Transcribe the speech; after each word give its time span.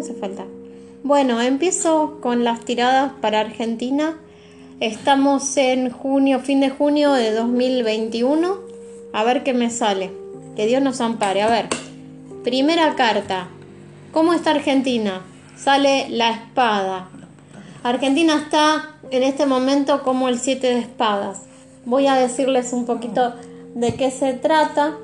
hace 0.00 0.14
falta. 0.14 0.44
Bueno, 1.02 1.40
empiezo 1.40 2.18
con 2.20 2.44
las 2.44 2.60
tiradas 2.64 3.12
para 3.20 3.40
Argentina. 3.40 4.18
Estamos 4.80 5.56
en 5.56 5.90
junio, 5.90 6.40
fin 6.40 6.60
de 6.60 6.70
junio 6.70 7.12
de 7.12 7.32
2021. 7.32 8.58
A 9.12 9.24
ver 9.24 9.42
qué 9.42 9.54
me 9.54 9.70
sale. 9.70 10.10
Que 10.56 10.66
Dios 10.66 10.82
nos 10.82 11.00
ampare. 11.00 11.42
A 11.42 11.48
ver. 11.48 11.68
Primera 12.44 12.94
carta. 12.96 13.48
¿Cómo 14.12 14.32
está 14.32 14.50
Argentina? 14.50 15.22
Sale 15.56 16.08
la 16.10 16.30
espada. 16.30 17.08
Argentina 17.82 18.34
está 18.34 18.96
en 19.10 19.22
este 19.22 19.46
momento 19.46 20.02
como 20.02 20.28
el 20.28 20.38
7 20.38 20.66
de 20.66 20.78
espadas. 20.80 21.42
Voy 21.84 22.06
a 22.06 22.14
decirles 22.14 22.72
un 22.72 22.86
poquito 22.86 23.34
de 23.74 23.94
qué 23.94 24.10
se 24.10 24.34
trata. 24.34 24.96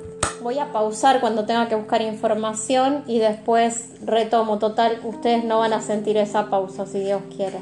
Voy 0.43 0.59
a 0.59 0.73
pausar 0.73 1.21
cuando 1.21 1.45
tenga 1.45 1.69
que 1.69 1.75
buscar 1.75 2.03
información 2.03 3.05
y 3.07 3.19
después 3.19 3.91
retomo. 4.05 4.59
Total, 4.59 5.01
ustedes 5.05 5.45
no 5.45 5.59
van 5.59 5.73
a 5.73 5.81
sentir 5.81 6.17
esa 6.17 6.51
pausa 6.51 6.87
si 6.87 7.01
Dios 7.01 7.23
quiere. 7.35 7.59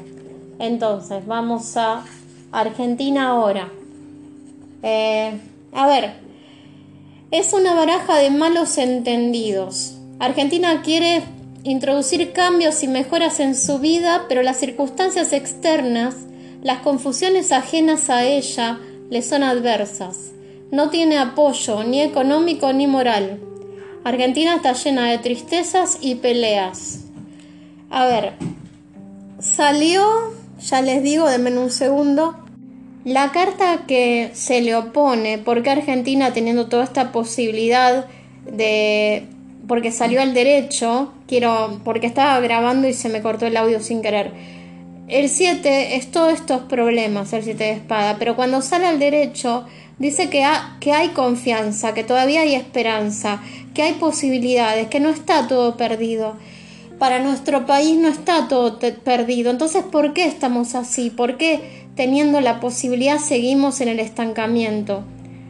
Entonces, 0.59 1.25
vamos 1.25 1.77
a 1.77 2.03
Argentina 2.51 3.29
ahora. 3.29 3.69
Eh, 4.83 5.39
a 5.73 5.87
ver, 5.87 6.13
es 7.31 7.53
una 7.53 7.73
baraja 7.73 8.17
de 8.17 8.29
malos 8.29 8.77
entendidos. 8.77 9.97
Argentina 10.19 10.81
quiere 10.83 11.23
introducir 11.63 12.31
cambios 12.33 12.83
y 12.83 12.87
mejoras 12.87 13.39
en 13.39 13.55
su 13.55 13.79
vida, 13.79 14.25
pero 14.29 14.43
las 14.43 14.57
circunstancias 14.57 15.33
externas, 15.33 16.15
las 16.61 16.79
confusiones 16.79 17.51
ajenas 17.51 18.09
a 18.09 18.23
ella, 18.23 18.79
le 19.09 19.21
son 19.21 19.43
adversas. 19.43 20.31
No 20.71 20.89
tiene 20.89 21.17
apoyo 21.17 21.83
ni 21.83 22.01
económico 22.01 22.73
ni 22.73 22.87
moral. 22.87 23.39
Argentina 24.03 24.55
está 24.55 24.73
llena 24.73 25.09
de 25.09 25.17
tristezas 25.17 25.97
y 26.01 26.15
peleas. 26.15 27.05
A 27.89 28.05
ver, 28.05 28.33
salió, 29.39 30.03
ya 30.59 30.81
les 30.81 31.01
digo, 31.03 31.27
denme 31.29 31.57
un 31.57 31.71
segundo, 31.71 32.35
la 33.03 33.31
carta 33.31 33.85
que 33.87 34.31
se 34.33 34.61
le 34.61 34.75
opone, 34.75 35.37
porque 35.37 35.69
Argentina 35.69 36.33
teniendo 36.33 36.67
toda 36.67 36.83
esta 36.83 37.11
posibilidad 37.11 38.07
de, 38.51 39.27
porque 39.67 39.91
salió 39.91 40.21
al 40.21 40.33
derecho, 40.33 41.13
quiero, 41.27 41.79
porque 41.83 42.07
estaba 42.07 42.39
grabando 42.39 42.87
y 42.87 42.93
se 42.93 43.09
me 43.09 43.21
cortó 43.21 43.45
el 43.45 43.57
audio 43.57 43.79
sin 43.79 44.01
querer. 44.01 44.31
El 45.07 45.29
7 45.29 45.97
es 45.97 46.09
todos 46.09 46.33
estos 46.33 46.61
problemas, 46.61 47.31
el 47.33 47.43
7 47.43 47.63
de 47.63 47.71
espada, 47.71 48.15
pero 48.17 48.35
cuando 48.35 48.63
sale 48.63 48.87
al 48.87 48.97
derecho 48.97 49.65
dice 49.99 50.29
que, 50.29 50.43
hay 50.43 51.09
confianza, 51.09 51.93
que 51.93 52.03
todavía 52.03 52.41
hay 52.41 52.55
esperanza, 52.55 53.41
que 53.73 53.83
hay 53.83 53.93
posibilidades, 53.93 54.87
que 54.87 54.99
no 54.99 55.09
está 55.09 55.47
todo 55.47 55.77
perdido. 55.77 56.35
Para 56.99 57.19
nuestro 57.19 57.65
país 57.65 57.97
no 57.97 58.07
está 58.07 58.47
todo 58.47 58.79
perdido. 58.79 59.51
Entonces, 59.51 59.83
¿por 59.83 60.13
qué 60.13 60.25
estamos 60.25 60.75
así? 60.75 61.09
¿Por 61.09 61.37
qué 61.37 61.87
teniendo 61.95 62.41
la 62.41 62.59
posibilidad 62.59 63.19
seguimos 63.19 63.81
en 63.81 63.89
el 63.89 63.99
estancamiento? 63.99 65.03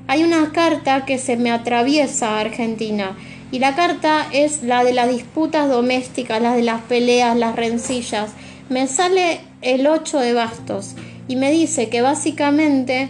Hay 0.07 0.23
una 0.23 0.51
carta 0.51 1.05
que 1.05 1.17
se 1.17 1.35
me 1.35 1.51
atraviesa 1.51 2.31
a 2.31 2.39
Argentina 2.39 3.17
y 3.51 3.59
la 3.59 3.75
carta 3.75 4.27
es 4.31 4.63
la 4.63 4.83
de 4.83 4.93
las 4.93 5.09
disputas 5.09 5.69
domésticas, 5.69 6.41
la 6.41 6.55
de 6.55 6.63
las 6.63 6.81
peleas, 6.81 7.37
las 7.37 7.55
rencillas. 7.55 8.31
Me 8.69 8.87
sale 8.87 9.39
el 9.61 9.87
8 9.87 10.19
de 10.19 10.33
bastos 10.33 10.95
y 11.27 11.35
me 11.35 11.51
dice 11.51 11.89
que 11.89 12.01
básicamente 12.01 13.09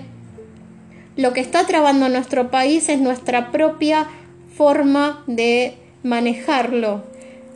lo 1.16 1.34
que 1.34 1.42
está 1.42 1.66
trabando 1.66 2.10
nuestro 2.10 2.52
país 2.52 2.90
es 2.90 3.00
nuestra 3.00 3.52
propia 3.52 4.08
forma 4.56 5.24
de 5.28 5.76
manejarlo. 6.04 7.04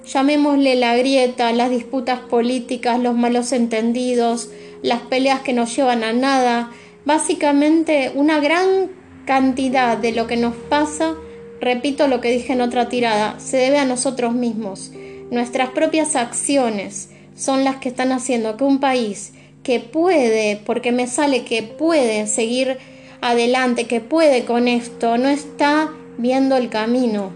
Llamémosle 0.05 0.75
la 0.75 0.95
grieta, 0.95 1.51
las 1.51 1.69
disputas 1.69 2.19
políticas, 2.19 2.99
los 2.99 3.15
malos 3.15 3.51
entendidos, 3.51 4.49
las 4.81 5.01
peleas 5.01 5.41
que 5.41 5.53
no 5.53 5.65
llevan 5.65 6.03
a 6.03 6.13
nada. 6.13 6.71
Básicamente 7.05 8.11
una 8.15 8.39
gran 8.39 8.91
cantidad 9.25 9.97
de 9.97 10.13
lo 10.13 10.25
que 10.25 10.37
nos 10.37 10.55
pasa, 10.55 11.15
repito 11.61 12.07
lo 12.07 12.21
que 12.21 12.31
dije 12.31 12.53
en 12.53 12.61
otra 12.61 12.89
tirada, 12.89 13.39
se 13.39 13.57
debe 13.57 13.77
a 13.77 13.85
nosotros 13.85 14.33
mismos. 14.33 14.91
Nuestras 15.31 15.69
propias 15.69 16.15
acciones 16.15 17.09
son 17.35 17.63
las 17.63 17.75
que 17.75 17.89
están 17.89 18.11
haciendo 18.11 18.57
que 18.57 18.63
un 18.63 18.79
país 18.79 19.33
que 19.63 19.79
puede, 19.79 20.59
porque 20.65 20.91
me 20.91 21.05
sale 21.05 21.43
que 21.43 21.61
puede 21.61 22.25
seguir 22.25 22.79
adelante, 23.21 23.85
que 23.85 24.01
puede 24.01 24.45
con 24.45 24.67
esto, 24.67 25.17
no 25.17 25.29
está 25.29 25.91
viendo 26.17 26.55
el 26.57 26.69
camino. 26.69 27.31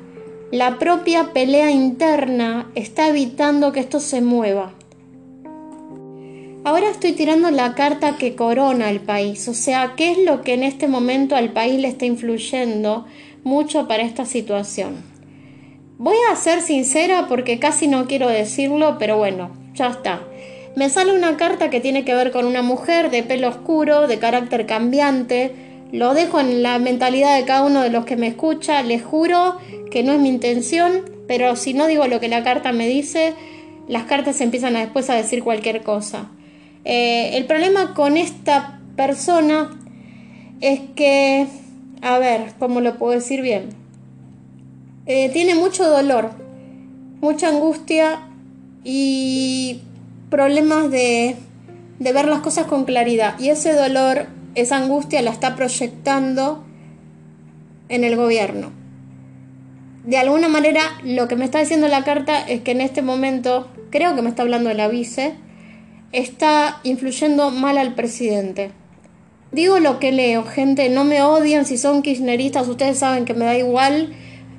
La 0.52 0.78
propia 0.78 1.34
pelea 1.34 1.72
interna 1.72 2.70
está 2.76 3.08
evitando 3.08 3.72
que 3.72 3.80
esto 3.80 4.00
se 4.00 4.22
mueva. 4.22 4.74
Ahora 6.66 6.90
estoy 6.90 7.12
tirando 7.12 7.52
la 7.52 7.76
carta 7.76 8.18
que 8.18 8.36
corona 8.36 8.88
al 8.88 9.02
país, 9.02 9.48
o 9.50 9.54
sea, 9.54 9.96
qué 9.98 10.12
es 10.12 10.18
lo 10.20 10.44
que 10.44 10.54
en 10.54 10.64
este 10.64 10.88
momento 10.88 11.36
al 11.36 11.52
país 11.52 11.80
le 11.80 11.90
está 11.90 12.06
influyendo 12.06 13.06
mucho 13.44 13.88
para 13.88 14.04
esta 14.04 14.26
situación. 14.26 15.04
Voy 15.98 16.16
a 16.32 16.36
ser 16.36 16.62
sincera 16.62 17.28
porque 17.28 17.60
casi 17.60 17.88
no 17.88 18.08
quiero 18.08 18.30
decirlo, 18.30 18.98
pero 18.98 19.18
bueno, 19.18 19.52
ya 19.74 19.88
está. 19.88 20.22
Me 20.76 20.90
sale 20.90 21.14
una 21.14 21.36
carta 21.36 21.70
que 21.70 21.82
tiene 21.82 22.06
que 22.06 22.16
ver 22.16 22.32
con 22.32 22.46
una 22.46 22.62
mujer 22.62 23.12
de 23.12 23.24
pelo 23.24 23.50
oscuro, 23.50 24.08
de 24.08 24.20
carácter 24.20 24.66
cambiante, 24.66 25.73
lo 25.94 26.16
dejo 26.16 26.40
en 26.40 26.64
la 26.64 26.80
mentalidad 26.80 27.38
de 27.38 27.46
cada 27.46 27.62
uno 27.62 27.84
de 27.84 27.92
los 27.92 28.04
que 28.04 28.18
me 28.18 28.26
escucha. 28.26 28.82
Les 28.82 29.04
juro 29.04 29.58
que 29.92 30.02
no 30.02 30.12
es 30.14 30.20
mi 30.20 30.28
intención, 30.28 31.04
pero 31.28 31.56
si 31.56 31.76
no 31.76 31.86
digo 31.86 32.08
lo 32.08 32.20
que 32.20 32.28
la 32.28 32.44
carta 32.44 32.72
me 32.72 32.88
dice, 32.88 33.36
las 33.88 34.06
cartas 34.06 34.42
empiezan 34.42 34.74
después 34.74 35.12
a 35.12 35.14
decir 35.14 35.44
cualquier 35.44 35.84
cosa. 35.84 36.32
Eh, 36.84 37.38
el 37.38 37.46
problema 37.46 37.94
con 37.94 38.18
esta 38.18 38.80
persona 38.96 39.70
es 40.62 40.80
que, 40.96 41.46
a 42.02 42.18
ver, 42.18 42.54
¿cómo 42.58 42.82
lo 42.82 42.98
puedo 42.98 43.14
decir 43.14 43.42
bien? 43.44 43.70
Eh, 45.06 45.30
tiene 45.30 45.54
mucho 45.54 45.88
dolor, 45.88 46.32
mucha 47.22 47.50
angustia 47.50 48.30
y 48.84 49.82
problemas 50.32 50.90
de, 50.90 51.36
de 52.00 52.14
ver 52.14 52.28
las 52.28 52.40
cosas 52.40 52.66
con 52.66 52.86
claridad. 52.86 53.40
Y 53.40 53.50
ese 53.50 53.74
dolor 53.74 54.33
esa 54.56 54.78
angustia 54.78 55.22
la 55.22 55.32
está 55.32 55.56
proyectando 55.56 56.64
en 57.90 58.04
el 58.04 58.16
gobierno. 58.16 58.72
De 60.04 60.18
alguna 60.18 60.50
manera, 60.50 60.82
lo 61.04 61.28
que 61.28 61.36
me 61.36 61.46
está 61.46 61.60
diciendo 61.60 61.88
la 61.88 62.04
carta 62.04 62.42
es 62.42 62.62
que 62.62 62.72
en 62.72 62.82
este 62.82 63.02
momento, 63.02 63.70
creo 63.90 64.16
que 64.16 64.22
me 64.22 64.30
está 64.30 64.42
hablando 64.42 64.70
de 64.70 64.76
la 64.76 64.90
vice, 64.90 65.36
está 66.12 66.80
influyendo 66.84 67.52
mal 67.52 67.78
al 67.78 67.96
presidente. 67.96 68.72
Digo 69.52 69.80
lo 69.80 70.00
que 70.00 70.12
leo, 70.12 70.44
gente, 70.44 70.90
no 70.90 71.04
me 71.04 71.22
odian 71.22 71.66
si 71.66 71.78
son 71.78 72.02
kirchneristas, 72.02 72.68
ustedes 72.68 72.98
saben 72.98 73.24
que 73.24 73.34
me 73.34 73.46
da 73.46 73.58
igual. 73.58 74.14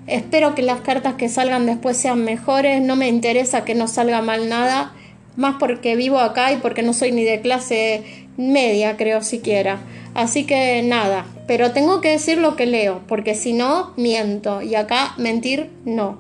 Espero 0.07 0.55
que 0.55 0.63
las 0.63 0.81
cartas 0.81 1.15
que 1.15 1.29
salgan 1.29 1.67
después 1.67 1.97
sean 1.97 2.25
mejores, 2.25 2.81
no 2.81 2.97
me 2.97 3.09
interesa 3.09 3.65
que 3.65 3.75
no 3.75 3.89
salga 3.89 4.23
mal 4.23 4.49
nada, 4.49 4.95
más 5.37 5.57
porque 5.59 5.97
vivo 5.97 6.21
acá 6.21 6.53
y 6.53 6.57
porque 6.57 6.83
no 6.83 6.93
soy 6.93 7.13
ni 7.13 7.25
de 7.25 7.41
clase 7.41 8.24
media, 8.37 8.97
creo 8.97 9.23
siquiera. 9.23 9.81
Así 10.15 10.45
que 10.45 10.83
nada, 10.83 11.27
pero 11.47 11.73
tengo 11.73 12.01
que 12.01 12.11
decir 12.11 12.39
lo 12.39 12.57
que 12.57 12.67
leo, 12.67 13.03
porque 13.09 13.35
si 13.35 13.53
no, 13.53 13.93
miento. 13.97 14.63
Y 14.63 14.75
acá 14.75 15.15
mentir, 15.19 15.71
no. 15.85 16.19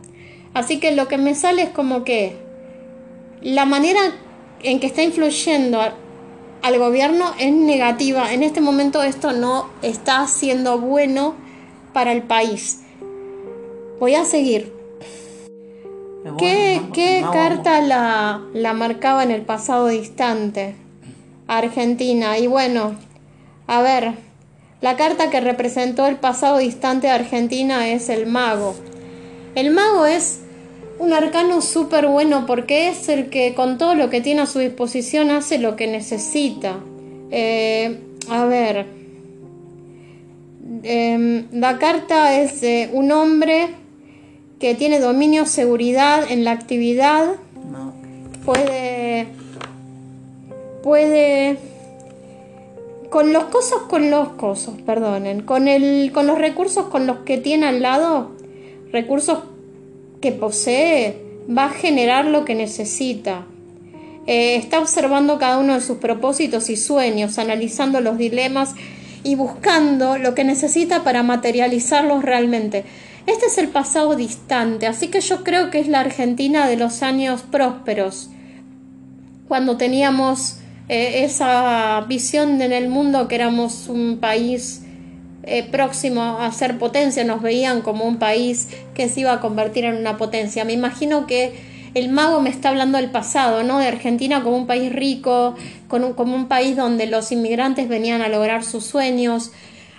Así 0.53 0.79
que 0.79 0.93
lo 0.93 1.09
que 1.09 1.19
me 1.19 1.35
sale 1.35 1.63
es 1.63 1.71
como 1.71 2.05
que 2.05 2.37
la 3.41 3.65
manera 3.65 4.01
en 4.63 4.81
que 4.81 4.87
está 4.87 5.03
influyendo 5.03 5.81
al 6.63 6.79
gobierno 6.79 7.35
es 7.39 7.53
negativa. 7.53 8.33
En 8.33 8.43
este 8.43 8.61
momento 8.61 9.03
esto 9.03 9.33
no 9.33 9.69
está 9.83 10.27
siendo 10.27 10.79
bueno 10.79 11.35
para 11.93 12.13
el 12.13 12.23
país. 12.23 12.81
Voy 14.01 14.15
a 14.15 14.25
seguir. 14.25 14.73
¿Qué, 16.39 16.81
qué 16.95 17.25
carta 17.33 17.81
la, 17.83 18.41
la 18.55 18.73
marcaba 18.73 19.23
en 19.23 19.31
el 19.31 19.43
pasado 19.43 19.89
distante? 19.89 20.75
Argentina. 21.47 22.39
Y 22.39 22.47
bueno, 22.47 22.97
a 23.67 23.83
ver, 23.83 24.15
la 24.81 24.97
carta 24.97 25.31
que 25.31 25.41
representó 25.41 26.07
el 26.07 26.17
pasado 26.17 26.59
distante 26.59 27.07
de 27.07 27.13
Argentina 27.15 27.89
es 27.89 28.09
el 28.09 28.27
mago. 28.27 28.75
El 29.55 29.71
mago 29.71 30.07
es 30.07 30.41
un 30.99 31.13
arcano 31.13 31.61
súper 31.61 32.07
bueno 32.07 32.45
porque 32.47 32.89
es 32.89 33.09
el 33.09 33.31
que 33.31 33.55
con 33.55 33.79
todo 33.79 33.95
lo 33.95 34.11
que 34.11 34.21
tiene 34.21 34.43
a 34.43 34.47
su 34.47 34.59
disposición 34.59 35.31
hace 35.31 35.59
lo 35.59 35.77
que 35.77 35.87
necesita. 35.87 36.81
Eh, 37.31 37.99
a 38.29 38.45
ver, 38.45 38.87
em, 40.83 41.47
la 41.53 41.79
carta 41.79 42.39
es 42.39 42.63
un 42.93 43.11
hombre 43.13 43.69
que 44.61 44.75
tiene 44.75 45.01
dominio, 45.01 45.47
seguridad 45.47 46.31
en 46.31 46.45
la 46.45 46.53
actividad. 46.53 47.37
Puede 48.45 48.94
puede 50.85 51.57
con 53.09 53.33
los 53.33 53.45
cosos 53.45 53.85
con 53.89 54.11
los 54.11 54.29
cosos, 54.31 54.75
perdonen, 54.85 55.41
con 55.41 55.67
el 55.67 56.13
con 56.13 56.27
los 56.27 56.37
recursos 56.37 56.89
con 56.89 57.07
los 57.07 57.21
que 57.21 57.39
tiene 57.39 57.67
al 57.67 57.81
lado, 57.81 58.33
recursos 58.93 59.39
que 60.21 60.31
posee, 60.31 61.17
va 61.49 61.67
a 61.67 61.71
generar 61.71 62.27
lo 62.27 62.45
que 62.45 62.55
necesita. 62.55 63.47
Eh, 64.27 64.57
está 64.57 64.79
observando 64.79 65.39
cada 65.39 65.59
uno 65.59 65.73
de 65.73 65.81
sus 65.81 65.99
propósitos 65.99 66.69
y 66.69 66.77
sueños, 66.77 67.39
analizando 67.39 68.03
los 68.03 68.19
dilemas 68.19 68.75
y 69.23 69.37
buscando 69.37 70.19
lo 70.19 70.35
que 70.35 70.45
necesita 70.45 71.03
para 71.03 71.23
materializarlos 71.23 72.23
realmente. 72.23 72.85
Este 73.27 73.47
es 73.47 73.57
el 73.57 73.69
pasado 73.69 74.17
distante, 74.17 74.87
así 74.87 75.09
que 75.09 75.23
yo 75.23 75.45
creo 75.45 75.71
que 75.71 75.79
es 75.79 75.89
la 75.89 76.01
Argentina 76.01 76.69
de 76.69 76.77
los 76.77 77.03
años 77.03 77.41
prósperos, 77.41 78.29
cuando 79.49 79.79
teníamos 79.79 80.59
eh, 80.89 81.25
esa 81.25 82.05
visión 82.09 82.61
en 82.61 82.73
el 82.73 82.89
mundo 82.89 83.27
que 83.29 83.37
éramos 83.37 83.89
un 83.89 84.19
país 84.21 84.83
eh, 85.45 85.63
próximo 85.63 86.39
a 86.41 86.51
ser 86.53 86.79
potencia, 86.79 87.25
nos 87.25 87.43
veían 87.43 87.83
como 87.83 88.05
un 88.05 88.17
país 88.17 88.69
que 88.95 89.09
se 89.09 89.21
iba 89.21 89.33
a 89.33 89.41
convertir 89.41 89.85
en 89.85 89.97
una 89.97 90.17
potencia. 90.17 90.65
Me 90.65 90.73
imagino 90.73 91.27
que 91.27 91.53
el 91.95 92.09
mago 92.09 92.41
me 92.41 92.51
está 92.51 92.71
hablando 92.71 92.99
del 92.99 93.11
pasado, 93.11 93.63
¿no? 93.63 93.79
De 93.79 93.87
Argentina 93.87 94.43
como 94.43 94.57
un 94.57 94.67
país 94.67 94.93
rico, 94.93 95.55
como 95.89 96.35
un 96.35 96.49
país 96.49 96.77
donde 96.77 97.07
los 97.07 97.31
inmigrantes 97.31 97.89
venían 97.89 98.21
a 98.23 98.29
lograr 98.29 98.65
sus 98.65 98.85
sueños, 98.85 99.53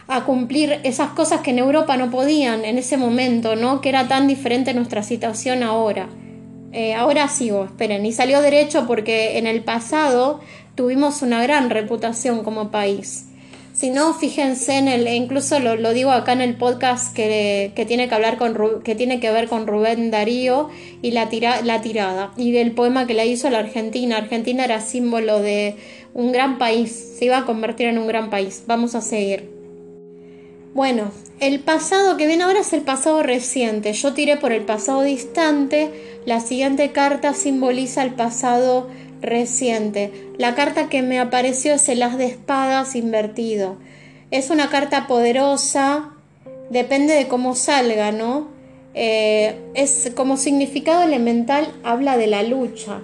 a 0.08 0.24
cumplir 0.26 0.80
esas 0.84 1.12
cosas 1.12 1.42
que 1.42 1.52
en 1.52 1.60
Europa 1.60 1.96
no 1.98 2.12
podían 2.12 2.66
en 2.66 2.78
ese 2.78 2.98
momento, 2.98 3.56
¿no? 3.56 3.81
Que 3.81 3.90
era 3.90 4.08
tan 4.08 4.28
diferente 4.28 4.74
nuestra 4.74 5.04
situación 5.04 5.64
ahora. 5.64 6.08
Eh, 6.72 6.94
ahora 6.94 7.28
sigo, 7.28 7.66
esperen, 7.66 8.06
y 8.06 8.12
salió 8.12 8.42
derecho 8.42 8.86
porque 8.86 9.38
en 9.38 9.48
el 9.48 9.64
pasado 9.64 10.42
tuvimos 10.76 11.22
una 11.22 11.42
gran 11.42 11.70
reputación 11.70 12.44
como 12.44 12.72
país. 12.72 13.28
Si 13.74 13.90
no, 13.90 14.14
fíjense 14.14 14.78
en 14.78 14.88
el, 14.88 15.06
incluso 15.08 15.60
lo, 15.60 15.94
digo 15.94 16.12
acá 16.12 16.32
en 16.32 16.40
el 16.40 16.56
podcast 16.56 17.14
que, 17.14 17.74
tiene 17.88 18.08
que 18.08 18.16
hablar 18.16 18.38
con 18.38 18.82
que 18.84 18.96
tiene 18.96 19.20
que 19.20 19.32
ver 19.32 19.50
con 19.50 19.68
Rubén 19.68 20.12
Darío 20.12 20.70
y 21.02 21.12
la, 21.12 21.28
la 21.64 21.82
tirada 21.82 22.32
y 22.38 22.54
del 22.54 22.72
poema 22.72 23.06
que 23.06 23.14
le 23.14 23.26
hizo 23.28 23.50
la 23.50 23.60
Argentina. 23.60 24.16
Argentina 24.16 24.64
era 24.64 24.80
símbolo 24.80 25.42
de 25.42 25.76
un 26.14 26.32
gran 26.32 26.58
país, 26.58 27.16
se 27.20 27.26
iba 27.26 27.40
a 27.40 27.46
convertir 27.46 27.88
en 27.88 27.98
un 27.98 28.08
gran 28.08 28.30
país. 28.30 28.64
Vamos 28.66 28.96
a 28.96 29.02
seguir. 29.02 29.55
Bueno, 30.75 31.12
el 31.39 31.62
pasado 31.62 32.18
que 32.18 32.27
viene 32.27 32.44
ahora 32.44 32.60
es 32.60 32.74
el 32.74 32.81
pasado 32.81 33.24
reciente. 33.24 33.94
Yo 33.94 34.13
tiré 34.13 34.36
por 34.36 34.51
el 34.51 34.66
pasado 34.66 35.04
distante. 35.04 36.19
La 36.25 36.42
siguiente 36.42 36.92
carta 36.92 37.33
simboliza 37.33 38.04
el 38.04 38.13
pasado 38.13 38.89
reciente. 39.22 40.12
La 40.38 40.54
carta 40.54 40.89
que 40.89 41.01
me 41.01 41.18
apareció 41.18 41.75
es 41.75 41.88
el 41.88 42.04
as 42.04 42.18
de 42.18 42.25
espadas 42.25 42.98
invertido. 42.98 43.77
Es 44.31 44.50
una 44.50 44.69
carta 44.69 45.07
poderosa, 45.07 46.12
depende 46.69 47.13
de 47.13 47.30
cómo 47.30 47.56
salga, 47.56 48.12
¿no? 48.12 48.50
Eh, 48.95 49.57
es 49.75 50.12
como 50.13 50.36
significado 50.36 51.04
elemental 51.04 51.71
habla 51.86 52.18
de 52.18 52.28
la 52.28 52.44
lucha, 52.44 53.00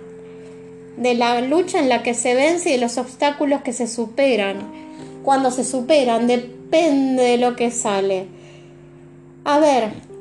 de 0.97 1.13
la 1.13 1.39
lucha 1.39 1.79
en 1.79 1.87
la 1.87 2.03
que 2.03 2.15
se 2.15 2.35
vence 2.35 2.67
y 2.67 2.73
de 2.73 2.79
los 2.79 2.97
obstáculos 2.97 3.61
que 3.61 3.71
se 3.71 3.87
superan. 3.87 4.57
Cuando 5.23 5.51
se 5.51 5.63
superan, 5.63 6.27
depende 6.71 7.23
de 7.23 7.37
lo 7.37 7.55
que 7.55 7.69
sale. 7.69 8.27
A 9.43 9.59
ver, 9.59 10.11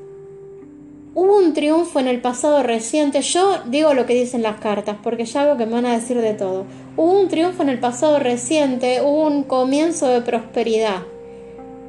Hubo 1.12 1.38
un 1.38 1.54
triunfo 1.54 1.98
en 1.98 2.06
el 2.06 2.20
pasado 2.20 2.62
reciente, 2.62 3.20
yo 3.22 3.64
digo 3.66 3.94
lo 3.94 4.06
que 4.06 4.14
dicen 4.14 4.42
las 4.42 4.60
cartas, 4.60 4.96
porque 5.02 5.24
ya 5.24 5.44
veo 5.44 5.56
que 5.56 5.66
me 5.66 5.72
van 5.72 5.86
a 5.86 5.94
decir 5.94 6.20
de 6.20 6.34
todo. 6.34 6.66
Hubo 6.96 7.20
un 7.20 7.26
triunfo 7.26 7.64
en 7.64 7.68
el 7.68 7.80
pasado 7.80 8.20
reciente, 8.20 9.00
hubo 9.02 9.26
un 9.26 9.42
comienzo 9.42 10.06
de 10.06 10.20
prosperidad, 10.20 11.02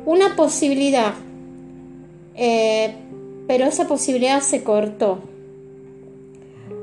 una 0.07 0.35
posibilidad, 0.35 1.13
eh, 2.35 2.95
pero 3.47 3.65
esa 3.65 3.87
posibilidad 3.87 4.41
se 4.41 4.63
cortó. 4.63 5.19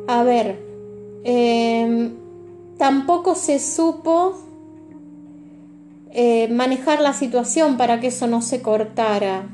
A 0.06 0.22
ver, 0.22 0.60
em, 1.24 2.12
tampoco 2.78 3.34
se 3.34 3.58
supo 3.58 4.47
eh, 6.12 6.48
manejar 6.48 7.00
la 7.00 7.12
situación 7.12 7.76
para 7.76 8.00
que 8.00 8.08
eso 8.08 8.26
no 8.26 8.42
se 8.42 8.62
cortara. 8.62 9.48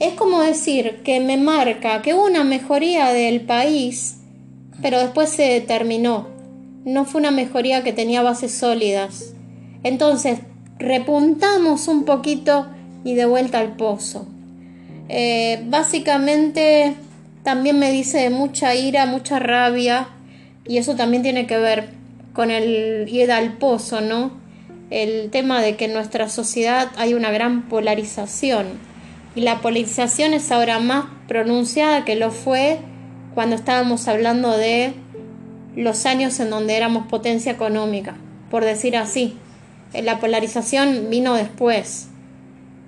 Es 0.00 0.14
como 0.14 0.40
decir 0.42 1.00
que 1.04 1.20
me 1.20 1.36
marca 1.36 2.02
que 2.02 2.14
hubo 2.14 2.26
una 2.26 2.44
mejoría 2.44 3.08
del 3.08 3.40
país, 3.40 4.18
pero 4.80 4.98
después 4.98 5.30
se 5.30 5.60
terminó. 5.60 6.28
No 6.84 7.04
fue 7.04 7.20
una 7.20 7.30
mejoría 7.30 7.82
que 7.82 7.92
tenía 7.92 8.22
bases 8.22 8.54
sólidas. 8.54 9.34
Entonces, 9.82 10.40
repuntamos 10.78 11.88
un 11.88 12.04
poquito 12.04 12.66
y 13.04 13.14
de 13.14 13.26
vuelta 13.26 13.58
al 13.58 13.76
pozo. 13.76 14.26
Eh, 15.08 15.64
básicamente, 15.66 16.94
también 17.42 17.78
me 17.78 17.90
dice 17.90 18.30
mucha 18.30 18.74
ira, 18.74 19.06
mucha 19.06 19.38
rabia, 19.38 20.08
y 20.66 20.78
eso 20.78 20.94
también 20.96 21.22
tiene 21.22 21.46
que 21.46 21.58
ver 21.58 21.88
con 22.34 22.50
el 22.50 23.08
ir 23.08 23.32
al 23.32 23.54
pozo, 23.54 24.00
¿no? 24.00 24.32
El 24.90 25.30
tema 25.30 25.60
de 25.60 25.76
que 25.76 25.84
en 25.84 25.92
nuestra 25.92 26.30
sociedad 26.30 26.88
hay 26.96 27.12
una 27.12 27.30
gran 27.30 27.68
polarización 27.68 28.66
y 29.34 29.42
la 29.42 29.60
polarización 29.60 30.32
es 30.32 30.50
ahora 30.50 30.80
más 30.80 31.04
pronunciada 31.28 32.06
que 32.06 32.16
lo 32.16 32.30
fue 32.30 32.78
cuando 33.34 33.54
estábamos 33.54 34.08
hablando 34.08 34.56
de 34.56 34.94
los 35.76 36.06
años 36.06 36.40
en 36.40 36.50
donde 36.50 36.76
éramos 36.76 37.06
potencia 37.06 37.52
económica, 37.52 38.16
por 38.50 38.64
decir 38.64 38.96
así. 38.96 39.36
Eh, 39.92 40.02
la 40.02 40.20
polarización 40.20 41.08
vino 41.10 41.34
después, 41.34 42.08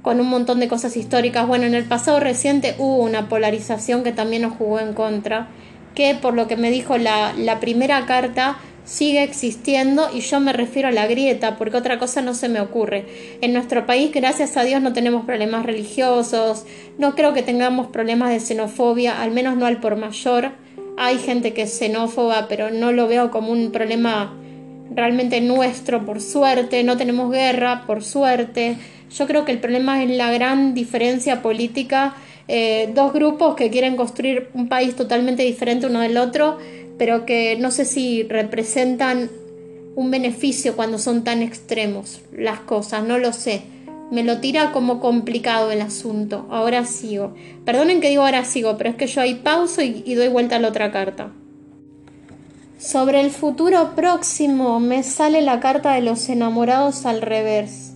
con 0.03 0.21
un 0.21 0.29
montón 0.29 0.59
de 0.59 0.69
cosas 0.69 0.97
históricas. 0.97 1.47
Bueno, 1.47 1.67
en 1.67 1.75
el 1.75 1.85
pasado 1.85 2.19
reciente 2.19 2.75
hubo 2.79 2.97
una 2.97 3.29
polarización 3.29 4.03
que 4.03 4.13
también 4.13 4.43
nos 4.43 4.55
jugó 4.55 4.81
en 4.81 4.95
contra, 4.95 5.49
que 5.95 6.15
por 6.15 6.35
lo 6.35 6.49
que 6.49 6.57
me 6.57 6.71
dijo 6.71 6.99
la, 6.99 7.35
la 7.37 7.61
primera 7.61 8.07
carta, 8.07 8.57
sigue 8.91 9.23
existiendo 9.23 10.11
y 10.13 10.21
yo 10.21 10.41
me 10.41 10.53
refiero 10.53 10.89
a 10.89 10.91
la 10.91 11.07
grieta 11.07 11.57
porque 11.57 11.77
otra 11.77 12.01
cosa 12.01 12.23
no 12.23 12.35
se 12.35 12.49
me 12.49 12.61
ocurre. 12.61 13.07
En 13.41 13.53
nuestro 13.53 13.87
país, 13.87 14.11
gracias 14.13 14.57
a 14.57 14.65
Dios, 14.65 14.83
no 14.83 14.93
tenemos 14.93 15.25
problemas 15.25 15.65
religiosos, 15.65 16.65
no 16.99 17.15
creo 17.15 17.33
que 17.33 17.45
tengamos 17.45 17.87
problemas 17.87 18.31
de 18.31 18.41
xenofobia, 18.41 19.23
al 19.23 19.31
menos 19.31 19.57
no 19.57 19.67
al 19.67 19.79
por 19.79 19.95
mayor. 19.95 20.51
Hay 20.97 21.19
gente 21.19 21.53
que 21.53 21.63
es 21.63 21.79
xenófoba, 21.79 22.49
pero 22.49 22.71
no 22.71 22.91
lo 22.91 23.07
veo 23.07 23.31
como 23.31 23.53
un 23.53 23.71
problema 23.71 24.35
realmente 24.93 25.41
nuestro, 25.41 26.05
por 26.05 26.21
suerte, 26.21 26.83
no 26.83 26.97
tenemos 26.97 27.31
guerra, 27.31 27.85
por 27.87 28.03
suerte. 28.03 28.77
Yo 29.17 29.29
creo 29.29 29.45
que 29.45 29.53
el 29.53 29.61
problema 29.61 30.03
es 30.03 30.11
la 30.11 30.33
gran 30.33 30.75
diferencia 30.75 31.43
política, 31.43 32.15
eh, 32.49 32.91
dos 32.93 33.13
grupos 33.13 33.55
que 33.55 33.71
quieren 33.71 33.95
construir 33.95 34.49
un 34.53 34.69
país 34.69 34.97
totalmente 34.97 35.45
diferente 35.45 35.87
uno 35.87 36.01
del 36.01 36.19
otro 36.19 36.59
pero 37.01 37.25
que 37.25 37.57
no 37.57 37.71
sé 37.71 37.87
si 37.87 38.25
representan 38.25 39.31
un 39.97 40.11
beneficio 40.11 40.77
cuando 40.77 40.99
son 40.99 41.25
tan 41.25 41.41
extremos 41.41 42.21
las 42.31 42.61
cosas, 42.61 43.05
no 43.05 43.17
lo 43.17 43.33
sé. 43.33 43.63
Me 44.11 44.23
lo 44.23 44.41
tira 44.41 44.71
como 44.71 45.01
complicado 45.01 45.71
el 45.71 45.81
asunto. 45.81 46.47
Ahora 46.51 46.85
sigo. 46.85 47.33
Perdonen 47.65 48.03
que 48.03 48.11
digo 48.11 48.21
ahora 48.23 48.45
sigo, 48.45 48.77
pero 48.77 48.91
es 48.91 48.97
que 48.97 49.07
yo 49.07 49.23
ahí 49.23 49.37
pauso 49.37 49.81
y, 49.81 50.15
doy 50.15 50.29
vuelta 50.29 50.57
a 50.57 50.59
la 50.59 50.69
otra 50.69 50.93
carta. 50.93 51.33
Sobre 52.79 53.23
el 53.23 53.31
futuro 53.31 53.95
próximo 53.97 54.79
me 54.79 55.03
sale 55.03 55.41
la 55.41 55.59
carta 55.59 55.95
de 55.95 56.03
los 56.03 56.29
enamorados 56.29 57.07
al 57.07 57.23
revés. 57.23 57.95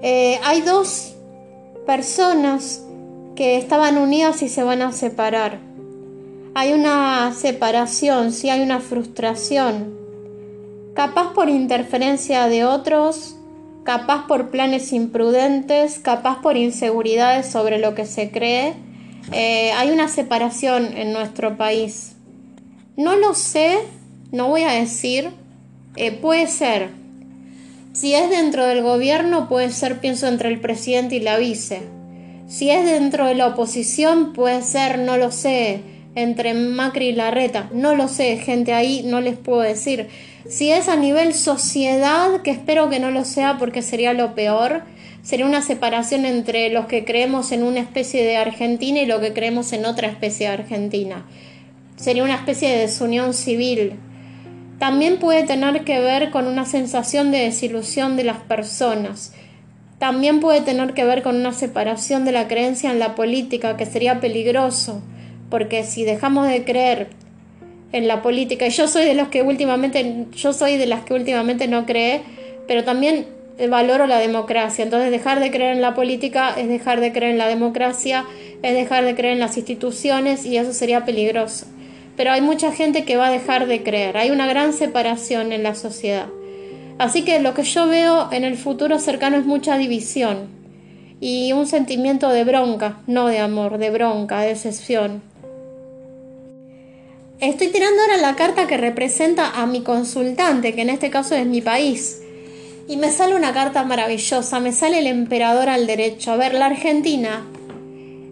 Eh, 0.00 0.38
hay 0.44 0.60
dos 0.60 1.16
personas 1.86 2.84
que 3.34 3.56
estaban 3.56 3.98
unidas 3.98 4.42
y 4.42 4.48
se 4.48 4.62
van 4.62 4.80
a 4.80 4.92
separar 4.92 5.71
hay 6.54 6.72
una 6.72 7.32
separación, 7.32 8.32
sí 8.32 8.50
hay 8.50 8.60
una 8.60 8.80
frustración, 8.80 9.96
capaz 10.94 11.32
por 11.32 11.48
interferencia 11.48 12.46
de 12.46 12.64
otros, 12.64 13.36
capaz 13.84 14.26
por 14.26 14.50
planes 14.50 14.92
imprudentes, 14.92 15.98
capaz 15.98 16.42
por 16.42 16.56
inseguridades 16.56 17.46
sobre 17.46 17.78
lo 17.78 17.94
que 17.94 18.04
se 18.04 18.30
cree. 18.30 18.74
Eh, 19.32 19.72
hay 19.72 19.90
una 19.90 20.08
separación 20.08 20.96
en 20.96 21.12
nuestro 21.12 21.56
país. 21.56 22.16
No 22.96 23.16
lo 23.16 23.34
sé, 23.34 23.78
no 24.30 24.48
voy 24.48 24.62
a 24.62 24.72
decir, 24.72 25.30
eh, 25.96 26.12
puede 26.12 26.46
ser. 26.48 26.90
Si 27.94 28.14
es 28.14 28.28
dentro 28.28 28.66
del 28.66 28.82
gobierno, 28.82 29.48
puede 29.48 29.70
ser, 29.70 30.00
pienso, 30.00 30.26
entre 30.26 30.50
el 30.50 30.60
presidente 30.60 31.16
y 31.16 31.20
la 31.20 31.38
vice. 31.38 31.82
Si 32.46 32.70
es 32.70 32.84
dentro 32.84 33.26
de 33.26 33.34
la 33.34 33.48
oposición, 33.48 34.34
puede 34.34 34.62
ser, 34.62 34.98
no 34.98 35.16
lo 35.16 35.30
sé, 35.30 35.82
entre 36.14 36.54
Macri 36.54 37.08
y 37.08 37.12
Larreta. 37.12 37.70
No 37.72 37.94
lo 37.94 38.08
sé, 38.08 38.36
gente, 38.36 38.72
ahí 38.72 39.02
no 39.04 39.20
les 39.20 39.36
puedo 39.36 39.60
decir. 39.60 40.08
Si 40.48 40.70
es 40.70 40.88
a 40.88 40.96
nivel 40.96 41.34
sociedad, 41.34 42.42
que 42.42 42.50
espero 42.50 42.90
que 42.90 42.98
no 42.98 43.10
lo 43.10 43.24
sea 43.24 43.58
porque 43.58 43.82
sería 43.82 44.12
lo 44.12 44.34
peor, 44.34 44.82
sería 45.22 45.46
una 45.46 45.62
separación 45.62 46.24
entre 46.24 46.68
los 46.70 46.86
que 46.86 47.04
creemos 47.04 47.52
en 47.52 47.62
una 47.62 47.80
especie 47.80 48.24
de 48.24 48.36
Argentina 48.36 49.00
y 49.00 49.06
los 49.06 49.20
que 49.20 49.32
creemos 49.32 49.72
en 49.72 49.86
otra 49.86 50.08
especie 50.08 50.48
de 50.48 50.54
Argentina. 50.54 51.24
Sería 51.96 52.24
una 52.24 52.34
especie 52.34 52.68
de 52.70 52.78
desunión 52.78 53.32
civil. 53.32 53.94
También 54.78 55.18
puede 55.18 55.44
tener 55.44 55.84
que 55.84 56.00
ver 56.00 56.30
con 56.30 56.48
una 56.48 56.64
sensación 56.64 57.30
de 57.30 57.38
desilusión 57.38 58.16
de 58.16 58.24
las 58.24 58.38
personas. 58.38 59.32
También 59.98 60.40
puede 60.40 60.60
tener 60.62 60.94
que 60.94 61.04
ver 61.04 61.22
con 61.22 61.36
una 61.36 61.52
separación 61.52 62.24
de 62.24 62.32
la 62.32 62.48
creencia 62.48 62.90
en 62.90 62.98
la 62.98 63.14
política, 63.14 63.76
que 63.76 63.86
sería 63.86 64.20
peligroso 64.20 65.00
porque 65.52 65.84
si 65.84 66.02
dejamos 66.04 66.48
de 66.48 66.64
creer 66.64 67.08
en 67.92 68.08
la 68.08 68.22
política. 68.22 68.66
Y 68.66 68.70
yo 68.70 68.88
soy 68.88 69.04
de 69.04 69.12
los 69.12 69.28
que 69.28 69.42
últimamente, 69.42 70.24
yo 70.32 70.54
soy 70.54 70.78
de 70.78 70.86
las 70.86 71.04
que 71.04 71.12
últimamente 71.12 71.68
no 71.68 71.84
cree, 71.84 72.22
pero 72.66 72.84
también 72.84 73.26
valoro 73.68 74.06
la 74.06 74.16
democracia. 74.16 74.82
Entonces 74.82 75.10
dejar 75.10 75.40
de 75.40 75.50
creer 75.50 75.76
en 75.76 75.82
la 75.82 75.94
política 75.94 76.54
es 76.56 76.68
dejar 76.68 77.00
de 77.00 77.12
creer 77.12 77.32
en 77.32 77.38
la 77.38 77.48
democracia, 77.48 78.24
es 78.62 78.72
dejar 78.72 79.04
de 79.04 79.14
creer 79.14 79.34
en 79.34 79.40
las 79.40 79.58
instituciones 79.58 80.46
y 80.46 80.56
eso 80.56 80.72
sería 80.72 81.04
peligroso. 81.04 81.66
Pero 82.16 82.32
hay 82.32 82.40
mucha 82.40 82.72
gente 82.72 83.04
que 83.04 83.18
va 83.18 83.26
a 83.26 83.30
dejar 83.30 83.66
de 83.66 83.82
creer. 83.82 84.16
Hay 84.16 84.30
una 84.30 84.46
gran 84.46 84.72
separación 84.72 85.52
en 85.52 85.64
la 85.64 85.74
sociedad. 85.74 86.28
Así 86.96 87.24
que 87.24 87.40
lo 87.40 87.52
que 87.52 87.64
yo 87.64 87.88
veo 87.88 88.32
en 88.32 88.44
el 88.44 88.56
futuro 88.56 88.98
cercano 88.98 89.36
es 89.36 89.44
mucha 89.44 89.76
división 89.76 90.48
y 91.20 91.52
un 91.52 91.66
sentimiento 91.66 92.30
de 92.30 92.44
bronca, 92.44 93.00
no 93.06 93.26
de 93.26 93.38
amor, 93.38 93.76
de 93.76 93.90
bronca, 93.90 94.40
de 94.40 94.48
decepción. 94.48 95.31
Estoy 97.42 97.72
tirando 97.72 98.00
ahora 98.02 98.18
la 98.18 98.36
carta 98.36 98.68
que 98.68 98.76
representa 98.76 99.60
a 99.60 99.66
mi 99.66 99.82
consultante, 99.82 100.76
que 100.76 100.82
en 100.82 100.90
este 100.90 101.10
caso 101.10 101.34
es 101.34 101.44
mi 101.44 101.60
país. 101.60 102.22
Y 102.86 102.96
me 102.96 103.10
sale 103.10 103.34
una 103.34 103.52
carta 103.52 103.82
maravillosa, 103.82 104.60
me 104.60 104.70
sale 104.70 105.00
el 105.00 105.08
emperador 105.08 105.68
al 105.68 105.88
derecho. 105.88 106.30
A 106.30 106.36
ver, 106.36 106.54
la 106.54 106.66
Argentina 106.66 107.44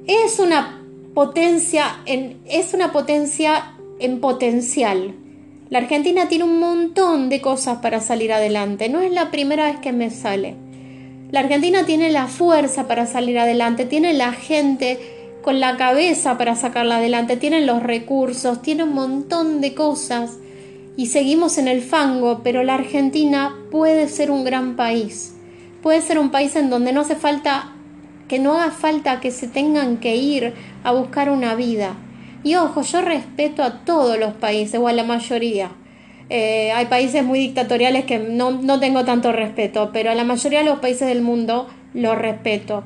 es 0.07 0.39
una 0.39 0.81
potencia 1.13 1.87
en, 2.07 2.37
es 2.47 2.73
una 2.73 2.93
potencia 2.93 3.73
en 3.99 4.21
potencial. 4.21 5.17
La 5.71 5.79
Argentina 5.79 6.29
tiene 6.29 6.45
un 6.45 6.61
montón 6.61 7.31
de 7.31 7.41
cosas 7.41 7.79
para 7.79 7.99
salir 7.99 8.33
adelante. 8.33 8.89
No 8.89 9.01
es 9.01 9.11
la 9.11 9.33
primera 9.33 9.65
vez 9.65 9.81
que 9.81 9.91
me 9.91 10.11
sale. 10.11 10.55
La 11.33 11.41
Argentina 11.41 11.85
tiene 11.85 12.13
la 12.13 12.29
fuerza 12.29 12.87
para 12.87 13.09
salir 13.09 13.41
adelante, 13.41 13.87
tiene 13.87 14.13
la 14.13 14.31
gente 14.33 15.20
con 15.43 15.61
la 15.61 15.77
cabeza 15.77 16.39
para 16.39 16.57
sacarla 16.57 16.97
adelante, 16.97 17.37
tiene 17.37 17.65
los 17.65 17.83
recursos, 17.83 18.63
tiene 18.63 18.85
un 18.85 18.95
montón 18.95 19.61
de 19.61 19.75
cosas 19.75 20.39
y 20.97 21.07
seguimos 21.07 21.59
en 21.59 21.69
el 21.69 21.83
fango, 21.83 22.41
pero 22.43 22.63
la 22.63 22.75
Argentina 22.75 23.55
puede 23.71 24.09
ser 24.09 24.31
un 24.31 24.45
gran 24.45 24.77
país. 24.77 25.35
Puede 25.83 26.03
ser 26.03 26.19
un 26.19 26.31
país 26.31 26.57
en 26.57 26.69
donde 26.69 26.93
no 26.93 27.01
hace 27.01 27.17
falta 27.17 27.73
que 28.29 28.39
no 28.39 28.59
haga 28.59 28.71
falta 28.71 29.21
que 29.21 29.31
se 29.31 29.49
tengan 29.49 29.97
que 29.97 30.17
ir 30.17 30.55
a 30.85 30.93
buscar 30.93 31.31
una 31.31 31.55
vida 31.55 31.97
y 32.43 32.55
ojo, 32.55 32.83
yo 32.83 33.03
respeto 33.03 33.63
a 33.63 33.85
todos 33.85 34.19
los 34.19 34.33
países 34.35 34.81
o 34.81 34.89
a 34.89 34.93
la 34.93 35.05
mayoría. 35.05 35.71
Eh, 36.31 36.73
hay 36.73 36.87
países 36.87 37.25
muy 37.25 37.39
dictatoriales 37.39 38.05
que 38.05 38.19
no, 38.19 38.53
no 38.53 38.81
tengo 38.81 39.05
tanto 39.05 39.33
respeto, 39.33 39.91
pero 39.93 40.11
a 40.11 40.15
la 40.15 40.25
mayoría 40.25 40.61
de 40.61 40.65
los 40.65 40.79
países 40.79 41.09
del 41.09 41.23
mundo 41.23 41.69
los 41.93 42.17
respeto. 42.17 42.85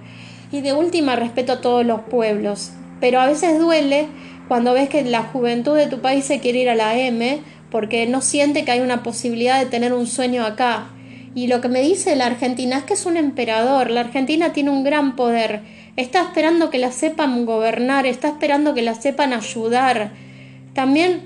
Y 0.55 0.61
de 0.61 0.73
última 0.73 1.17
respeto 1.17 1.55
a 1.55 1.61
todos 1.61 1.85
los 1.85 2.03
pueblos. 2.03 2.71
Pero 3.01 3.21
a 3.21 3.27
veces 3.27 3.59
duele 3.59 4.07
cuando 4.47 4.73
ves 4.73 4.89
que 4.89 5.03
la 5.03 5.23
juventud 5.23 5.77
de 5.77 5.89
tu 5.89 6.01
país 6.01 6.25
se 6.25 6.39
quiere 6.39 6.61
ir 6.61 6.71
a 6.71 6.75
la 6.75 6.97
M 6.97 7.41
porque 7.71 8.07
no 8.07 8.21
siente 8.21 8.65
que 8.65 8.71
hay 8.71 8.81
una 8.81 9.03
posibilidad 9.03 9.59
de 9.59 9.67
tener 9.67 9.93
un 9.93 10.07
sueño 10.07 10.45
acá. 10.45 10.93
Y 11.35 11.49
lo 11.49 11.61
que 11.61 11.69
me 11.69 11.81
dice 11.81 12.15
la 12.15 12.27
Argentina 12.27 12.79
es 12.79 12.85
que 12.85 12.95
es 12.95 13.05
un 13.05 13.17
emperador. 13.17 13.91
La 13.91 14.03
Argentina 14.03 14.53
tiene 14.53 14.71
un 14.71 14.85
gran 14.85 15.17
poder 15.17 15.63
está 15.97 16.23
esperando 16.23 16.71
que 16.71 16.79
la 16.79 16.91
sepan 16.91 17.47
gobernar, 17.47 18.07
está 18.07 18.29
esperando 18.29 18.75
que 18.75 18.83
la 18.83 18.95
sepan 18.95 19.33
ayudar. 19.33 20.13
También 20.73 21.23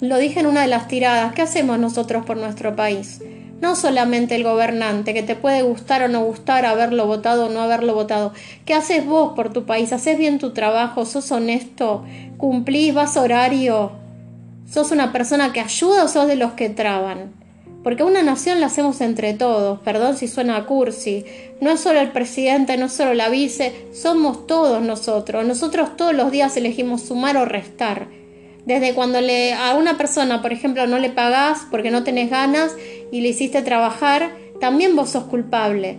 lo 0.00 0.18
dije 0.18 0.40
en 0.40 0.46
una 0.46 0.62
de 0.62 0.68
las 0.68 0.88
tiradas, 0.88 1.32
¿qué 1.34 1.42
hacemos 1.42 1.78
nosotros 1.78 2.24
por 2.24 2.36
nuestro 2.36 2.74
país? 2.74 3.20
No 3.60 3.76
solamente 3.76 4.34
el 4.34 4.44
gobernante, 4.44 5.14
que 5.14 5.22
te 5.22 5.36
puede 5.36 5.62
gustar 5.62 6.02
o 6.02 6.08
no 6.08 6.24
gustar, 6.24 6.66
haberlo 6.66 7.06
votado 7.06 7.46
o 7.46 7.48
no 7.48 7.60
haberlo 7.60 7.94
votado. 7.94 8.32
¿Qué 8.64 8.74
haces 8.74 9.06
vos 9.06 9.32
por 9.34 9.52
tu 9.52 9.64
país? 9.64 9.92
¿Haces 9.92 10.18
bien 10.18 10.38
tu 10.38 10.50
trabajo? 10.50 11.06
¿Sos 11.06 11.30
honesto? 11.32 12.04
¿Cumplís? 12.36 12.92
¿Vas 12.92 13.16
horario? 13.16 13.92
¿Sos 14.70 14.90
una 14.90 15.12
persona 15.12 15.52
que 15.52 15.60
ayuda 15.60 16.04
o 16.04 16.08
sos 16.08 16.26
de 16.26 16.36
los 16.36 16.52
que 16.52 16.68
traban? 16.68 17.32
Porque 17.84 18.02
una 18.02 18.22
nación 18.22 18.60
la 18.60 18.66
hacemos 18.66 19.02
entre 19.02 19.34
todos, 19.34 19.78
perdón 19.80 20.16
si 20.16 20.26
suena 20.26 20.56
a 20.56 20.64
cursi. 20.64 21.26
No 21.60 21.70
es 21.70 21.80
solo 21.80 22.00
el 22.00 22.12
presidente, 22.12 22.78
no 22.78 22.86
es 22.86 22.92
solo 22.92 23.12
la 23.12 23.28
vice, 23.28 23.74
somos 23.92 24.46
todos 24.46 24.82
nosotros. 24.82 25.46
Nosotros 25.46 25.94
todos 25.96 26.14
los 26.14 26.30
días 26.30 26.56
elegimos 26.56 27.02
sumar 27.02 27.36
o 27.36 27.44
restar. 27.44 28.08
Desde 28.66 28.94
cuando 28.94 29.20
le, 29.20 29.52
a 29.52 29.74
una 29.74 29.96
persona, 29.98 30.40
por 30.40 30.52
ejemplo, 30.52 30.86
no 30.86 30.98
le 30.98 31.10
pagás 31.10 31.66
porque 31.70 31.90
no 31.90 32.02
tenés 32.02 32.30
ganas 32.30 32.74
y 33.12 33.20
le 33.20 33.28
hiciste 33.28 33.62
trabajar, 33.62 34.30
también 34.60 34.96
vos 34.96 35.10
sos 35.10 35.24
culpable. 35.24 35.98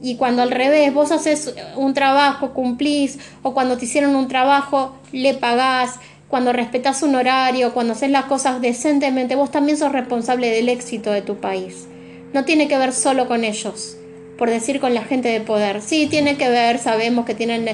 Y 0.00 0.16
cuando 0.16 0.42
al 0.42 0.50
revés, 0.50 0.94
vos 0.94 1.12
haces 1.12 1.54
un 1.76 1.92
trabajo, 1.92 2.54
cumplís, 2.54 3.18
o 3.42 3.52
cuando 3.52 3.76
te 3.76 3.84
hicieron 3.84 4.14
un 4.16 4.28
trabajo, 4.28 4.96
le 5.12 5.34
pagás, 5.34 5.98
cuando 6.28 6.52
respetas 6.52 7.02
un 7.02 7.14
horario, 7.14 7.74
cuando 7.74 7.94
haces 7.94 8.10
las 8.10 8.26
cosas 8.26 8.60
decentemente, 8.60 9.34
vos 9.34 9.50
también 9.50 9.76
sos 9.76 9.92
responsable 9.92 10.50
del 10.50 10.68
éxito 10.68 11.10
de 11.10 11.22
tu 11.22 11.36
país. 11.36 11.88
No 12.32 12.44
tiene 12.44 12.68
que 12.68 12.78
ver 12.78 12.92
solo 12.92 13.26
con 13.26 13.44
ellos, 13.44 13.96
por 14.38 14.48
decir 14.48 14.80
con 14.80 14.94
la 14.94 15.02
gente 15.02 15.28
de 15.28 15.40
poder. 15.40 15.82
Sí, 15.82 16.06
tiene 16.06 16.38
que 16.38 16.48
ver, 16.48 16.78
sabemos 16.78 17.26
que 17.26 17.34
tienen 17.34 17.66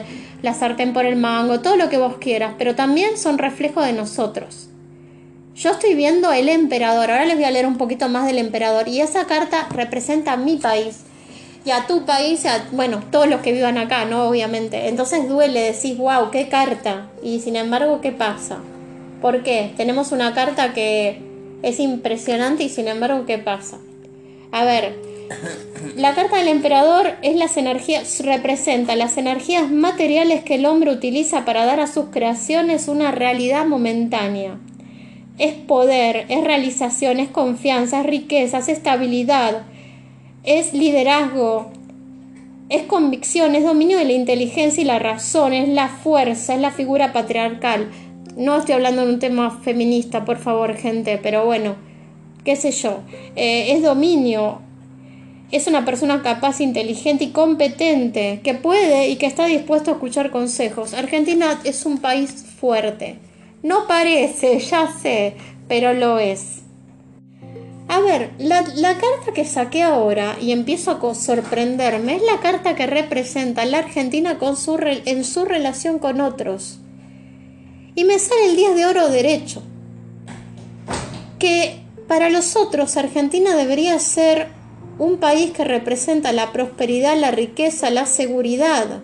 la 0.43 0.55
sartén 0.55 0.93
por 0.95 1.05
el 1.05 1.15
mango, 1.17 1.61
todo 1.61 1.77
lo 1.77 1.91
que 1.91 1.99
vos 1.99 2.17
quieras, 2.19 2.55
pero 2.59 2.75
también 2.75 3.19
son 3.19 3.39
reflejo 3.39 3.83
de 3.83 3.93
nosotros. 3.93 4.71
Yo 5.55 5.71
estoy 5.71 5.95
viendo 5.95 6.33
el 6.33 6.49
emperador, 6.49 7.11
ahora 7.11 7.27
les 7.27 7.37
voy 7.37 7.45
a 7.45 7.51
leer 7.51 7.67
un 7.67 7.77
poquito 7.77 8.09
más 8.09 8.27
del 8.27 8.39
emperador, 8.39 8.89
y 8.89 9.01
esa 9.01 9.27
carta 9.27 9.69
representa 9.71 10.33
a 10.33 10.37
mi 10.37 10.57
país 10.57 11.05
y 11.65 11.71
a 11.71 11.87
tu 11.87 12.05
país, 12.05 12.45
a, 12.47 12.67
bueno, 12.73 13.03
todos 13.11 13.29
los 13.29 13.41
que 13.41 13.53
vivan 13.53 13.79
acá, 13.79 14.05
¿no? 14.05 14.29
Obviamente. 14.29 14.89
Entonces 14.89 15.29
duele, 15.29 15.61
decís, 15.61 15.97
wow, 15.97 16.31
qué 16.31 16.49
carta. 16.49 17.09
Y 17.23 17.41
sin 17.41 17.57
embargo, 17.57 18.01
¿qué 18.03 18.13
pasa? 18.13 18.59
¿Por 19.23 19.43
qué? 19.43 19.73
Tenemos 19.77 20.13
una 20.13 20.35
carta 20.35 20.75
que 20.75 21.23
es 21.63 21.81
impresionante 21.81 22.65
y 22.65 22.69
sin 22.69 22.89
embargo, 22.89 23.25
¿qué 23.25 23.39
pasa? 23.39 23.79
A 24.53 24.65
ver, 24.65 24.95
la 25.97 26.15
carta 26.15 26.39
del 26.39 26.49
emperador 26.49 27.15
es 27.23 27.37
las 27.37 27.57
energías, 27.57 28.21
representa 28.25 28.97
las 28.97 29.17
energías 29.17 29.71
materiales 29.71 30.43
que 30.43 30.57
el 30.57 30.67
hombre 30.67 30.93
utiliza 30.93 31.45
para 31.45 31.65
dar 31.65 31.81
a 31.81 31.87
sus 31.87 32.07
creaciones 32.07 32.89
una 32.89 33.11
realidad 33.11 33.67
momentánea. 33.67 34.59
Es 35.39 35.55
poder, 35.55 36.27
es 36.29 36.45
realización, 36.45 37.21
es 37.21 37.29
confianza, 37.29 38.01
es 38.01 38.07
riqueza, 38.07 38.59
es 38.59 38.69
estabilidad, 38.69 39.63
es 40.45 40.75
liderazgo, 40.75 41.71
es 42.69 42.83
convicción, 42.85 43.55
es 43.55 43.65
dominio 43.65 43.99
de 43.99 44.05
la 44.05 44.13
inteligencia 44.13 44.83
y 44.83 44.87
la 44.87 44.99
razón, 44.99 45.53
es 45.53 45.69
la 45.69 45.89
fuerza, 45.89 46.55
es 46.55 46.61
la 46.61 46.71
figura 46.71 47.13
patriarcal. 47.13 47.91
No 48.37 48.57
estoy 48.57 48.75
hablando 48.75 49.07
de 49.07 49.13
un 49.13 49.19
tema 49.21 49.51
feminista, 49.63 50.25
por 50.25 50.39
favor, 50.39 50.75
gente, 50.77 51.21
pero 51.23 51.45
bueno, 51.45 51.77
qué 52.45 52.57
sé 52.57 52.73
yo. 52.73 53.01
Eh, 53.37 53.73
es 53.73 53.83
dominio, 53.83 54.61
es 55.55 55.69
una 55.69 55.85
persona 55.85 56.21
capaz, 56.21 56.61
inteligente 56.61 57.25
y 57.25 57.31
competente, 57.31 58.41
que 58.43 58.55
puede 58.55 59.09
y 59.09 59.17
que 59.17 59.27
está 59.27 59.47
dispuesto 59.47 59.93
a 59.93 59.95
escuchar 59.95 60.33
consejos. 60.33 60.95
Argentina 60.95 61.61
es 61.63 61.87
un 61.87 61.99
país 61.99 62.45
fuerte. 62.61 63.19
No 63.63 63.87
parece, 63.87 64.59
ya 64.71 64.89
sé, 65.01 65.37
pero 65.69 65.95
lo 65.95 66.19
es. 66.19 66.63
A 67.87 68.01
ver, 68.01 68.33
la, 68.39 68.65
carta 68.65 69.33
que 69.33 69.45
saqué 69.45 69.83
ahora 69.83 70.37
y 70.41 70.51
empiezo 70.51 70.91
a 70.91 71.15
sorprenderme 71.15 72.17
es 72.17 72.23
la 72.23 72.41
carta 72.41 72.75
que 72.75 72.87
representa 72.87 73.65
la 73.65 73.79
Argentina 73.79 74.39
con 74.39 74.57
su 74.57 74.77
en 74.83 75.23
su 75.23 75.45
relación 75.45 76.01
con 76.01 76.21
otros. 76.21 76.81
Y 77.95 78.03
me 78.03 78.19
sale 78.19 78.47
el 78.47 78.57
10 78.57 78.75
de 78.75 78.87
oro 78.87 79.09
derecho. 79.09 79.63
Que 81.39 81.85
para 82.09 82.29
los 82.29 82.57
otros 82.57 82.97
Argentina 82.97 83.55
debería 83.55 83.99
ser 84.01 84.49
un 84.99 85.19
país 85.19 85.51
que 85.51 85.65
representa 85.65 86.33
la 86.33 86.53
prosperidad, 86.53 87.19
la 87.19 87.31
riqueza, 87.31 87.91
la 87.91 88.07
seguridad. 88.07 89.01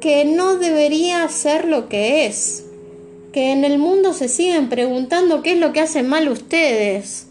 Que 0.00 0.24
no 0.24 0.56
debería 0.56 1.26
ser 1.28 1.66
lo 1.66 1.88
que 1.88 2.26
es 2.26 2.66
que 3.36 3.52
en 3.52 3.66
el 3.66 3.76
mundo 3.76 4.14
se 4.14 4.28
siguen 4.28 4.70
preguntando 4.70 5.42
qué 5.42 5.52
es 5.52 5.58
lo 5.58 5.74
que 5.74 5.82
hacen 5.82 6.08
mal 6.08 6.26
ustedes. 6.30 7.26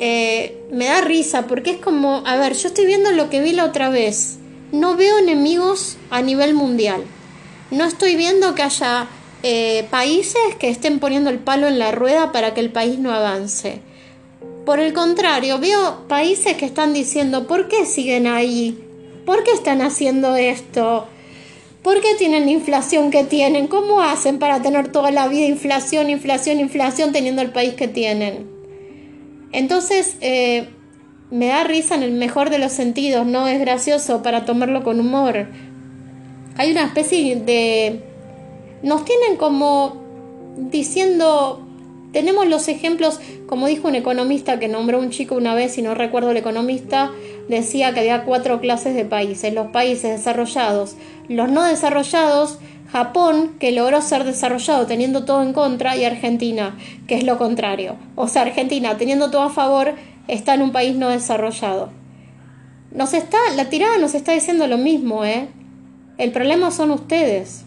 Eh, 0.00 0.60
me 0.72 0.86
da 0.86 1.02
risa 1.02 1.46
porque 1.46 1.70
es 1.70 1.76
como, 1.76 2.24
a 2.26 2.34
ver, 2.34 2.54
yo 2.54 2.66
estoy 2.66 2.86
viendo 2.86 3.12
lo 3.12 3.30
que 3.30 3.40
vi 3.40 3.52
la 3.52 3.64
otra 3.64 3.90
vez. 3.90 4.38
No 4.72 4.96
veo 4.96 5.20
enemigos 5.20 5.98
a 6.10 6.20
nivel 6.20 6.52
mundial. 6.52 7.04
No 7.70 7.84
estoy 7.84 8.16
viendo 8.16 8.56
que 8.56 8.62
haya 8.62 9.06
eh, 9.44 9.86
países 9.88 10.56
que 10.58 10.68
estén 10.68 10.98
poniendo 10.98 11.30
el 11.30 11.38
palo 11.38 11.68
en 11.68 11.78
la 11.78 11.92
rueda 11.92 12.32
para 12.32 12.52
que 12.52 12.60
el 12.60 12.72
país 12.72 12.98
no 12.98 13.12
avance. 13.12 13.80
Por 14.68 14.80
el 14.80 14.92
contrario, 14.92 15.58
veo 15.58 16.06
países 16.08 16.58
que 16.58 16.66
están 16.66 16.92
diciendo, 16.92 17.46
¿por 17.46 17.68
qué 17.68 17.86
siguen 17.86 18.26
ahí? 18.26 18.78
¿Por 19.24 19.42
qué 19.42 19.52
están 19.52 19.80
haciendo 19.80 20.36
esto? 20.36 21.06
¿Por 21.82 22.02
qué 22.02 22.08
tienen 22.18 22.44
la 22.44 22.50
inflación 22.50 23.10
que 23.10 23.24
tienen? 23.24 23.66
¿Cómo 23.66 24.02
hacen 24.02 24.38
para 24.38 24.60
tener 24.60 24.92
toda 24.92 25.10
la 25.10 25.26
vida 25.26 25.46
inflación, 25.46 26.10
inflación, 26.10 26.60
inflación 26.60 27.12
teniendo 27.12 27.40
el 27.40 27.50
país 27.50 27.72
que 27.76 27.88
tienen? 27.88 28.46
Entonces, 29.52 30.18
eh, 30.20 30.68
me 31.30 31.46
da 31.46 31.64
risa 31.64 31.94
en 31.94 32.02
el 32.02 32.12
mejor 32.12 32.50
de 32.50 32.58
los 32.58 32.72
sentidos, 32.72 33.24
no 33.24 33.48
es 33.48 33.58
gracioso 33.60 34.22
para 34.22 34.44
tomarlo 34.44 34.84
con 34.84 35.00
humor. 35.00 35.46
Hay 36.58 36.72
una 36.72 36.84
especie 36.84 37.36
de... 37.36 38.02
Nos 38.82 39.06
tienen 39.06 39.38
como 39.38 39.96
diciendo, 40.58 41.66
tenemos 42.12 42.46
los 42.46 42.68
ejemplos, 42.68 43.20
como 43.46 43.66
dijo 43.66 43.88
un 43.88 43.94
economista 43.94 44.58
que 44.58 44.68
nombró 44.68 44.98
un 44.98 45.10
chico 45.10 45.34
una 45.34 45.54
vez, 45.54 45.76
y 45.78 45.82
no 45.82 45.94
recuerdo 45.94 46.30
el 46.30 46.36
economista, 46.36 47.10
decía 47.48 47.92
que 47.92 48.00
había 48.00 48.24
cuatro 48.24 48.60
clases 48.60 48.94
de 48.94 49.04
países, 49.04 49.52
los 49.52 49.68
países 49.68 50.18
desarrollados, 50.18 50.96
los 51.28 51.50
no 51.50 51.64
desarrollados, 51.64 52.58
Japón, 52.90 53.56
que 53.60 53.72
logró 53.72 54.00
ser 54.00 54.24
desarrollado 54.24 54.86
teniendo 54.86 55.24
todo 55.24 55.42
en 55.42 55.52
contra, 55.52 55.96
y 55.96 56.04
Argentina, 56.04 56.78
que 57.06 57.16
es 57.16 57.24
lo 57.24 57.36
contrario. 57.36 57.96
O 58.16 58.28
sea, 58.28 58.42
Argentina, 58.42 58.96
teniendo 58.96 59.30
todo 59.30 59.42
a 59.42 59.50
favor, 59.50 59.94
está 60.26 60.54
en 60.54 60.62
un 60.62 60.72
país 60.72 60.96
no 60.96 61.10
desarrollado. 61.10 61.90
Nos 62.90 63.12
está, 63.12 63.36
la 63.56 63.68
tirada 63.68 63.98
nos 63.98 64.14
está 64.14 64.32
diciendo 64.32 64.66
lo 64.66 64.78
mismo, 64.78 65.24
¿eh? 65.26 65.48
El 66.16 66.32
problema 66.32 66.70
son 66.70 66.90
ustedes. 66.90 67.64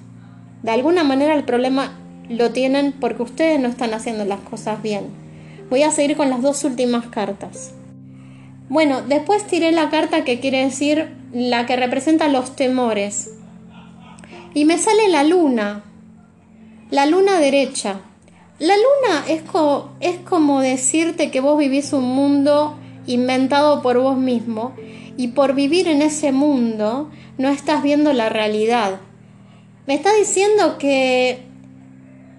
De 0.63 0.71
alguna 0.71 1.03
manera 1.03 1.35
el 1.35 1.43
problema 1.43 2.00
lo 2.29 2.51
tienen 2.51 2.93
porque 2.93 3.23
ustedes 3.23 3.59
no 3.59 3.67
están 3.67 3.93
haciendo 3.93 4.25
las 4.25 4.39
cosas 4.39 4.81
bien. 4.81 5.07
Voy 5.69 5.83
a 5.83 5.91
seguir 5.91 6.17
con 6.17 6.29
las 6.29 6.41
dos 6.41 6.63
últimas 6.63 7.07
cartas. 7.07 7.73
Bueno, 8.69 9.01
después 9.01 9.45
tiré 9.47 9.71
la 9.71 9.89
carta 9.89 10.23
que 10.23 10.39
quiere 10.39 10.63
decir 10.63 11.09
la 11.33 11.65
que 11.65 11.75
representa 11.75 12.27
los 12.27 12.55
temores. 12.55 13.31
Y 14.53 14.65
me 14.65 14.77
sale 14.77 15.09
la 15.09 15.23
luna, 15.23 15.83
la 16.89 17.05
luna 17.05 17.39
derecha. 17.39 18.01
La 18.59 18.75
luna 18.75 19.25
es, 19.27 19.43
es 20.01 20.17
como 20.19 20.61
decirte 20.61 21.31
que 21.31 21.41
vos 21.41 21.57
vivís 21.57 21.93
un 21.93 22.05
mundo 22.05 22.77
inventado 23.07 23.81
por 23.81 23.99
vos 23.99 24.17
mismo 24.17 24.73
y 25.17 25.29
por 25.29 25.53
vivir 25.53 25.87
en 25.87 26.01
ese 26.01 26.31
mundo 26.31 27.09
no 27.37 27.49
estás 27.49 27.83
viendo 27.83 28.13
la 28.13 28.29
realidad. 28.29 29.01
Me 29.87 29.95
está 29.95 30.13
diciendo 30.13 30.77
que 30.77 31.50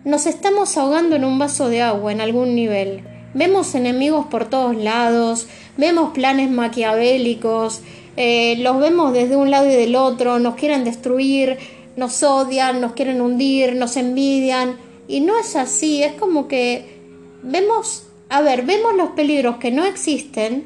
nos 0.05 0.27
estamos 0.27 0.77
ahogando 0.77 1.15
en 1.17 1.25
un 1.25 1.39
vaso 1.39 1.69
de 1.69 1.83
agua 1.83 2.13
en 2.13 2.21
algún 2.21 2.55
nivel. 2.55 3.03
Vemos 3.35 3.75
enemigos 3.75 4.27
por 4.27 4.47
todos 4.51 4.77
lados, 4.77 5.47
vemos 5.77 6.13
planes 6.13 6.51
maquiavélicos, 6.51 7.81
eh, 8.17 8.57
los 8.59 8.79
vemos 8.79 9.13
desde 9.13 9.37
un 9.37 9.51
lado 9.51 9.67
y 9.67 9.73
del 9.73 9.95
otro, 9.95 10.39
nos 10.39 10.57
quieren 10.57 10.85
destruir, 10.85 11.57
nos 11.97 12.23
odian, 12.23 12.81
nos 12.81 12.93
quieren 12.93 13.21
hundir, 13.21 13.77
nos 13.77 13.97
envidian. 13.97 14.77
Y 15.09 15.21
no 15.21 15.39
es 15.39 15.57
así, 15.57 16.03
es 16.03 16.13
como 16.15 16.49
que 16.49 17.01
vemos, 17.43 18.07
a 18.29 18.43
ver, 18.43 18.65
vemos 18.65 18.95
los 18.97 19.11
peligros 19.11 19.57
que 19.57 19.71
no 19.71 19.85
existen, 19.85 20.65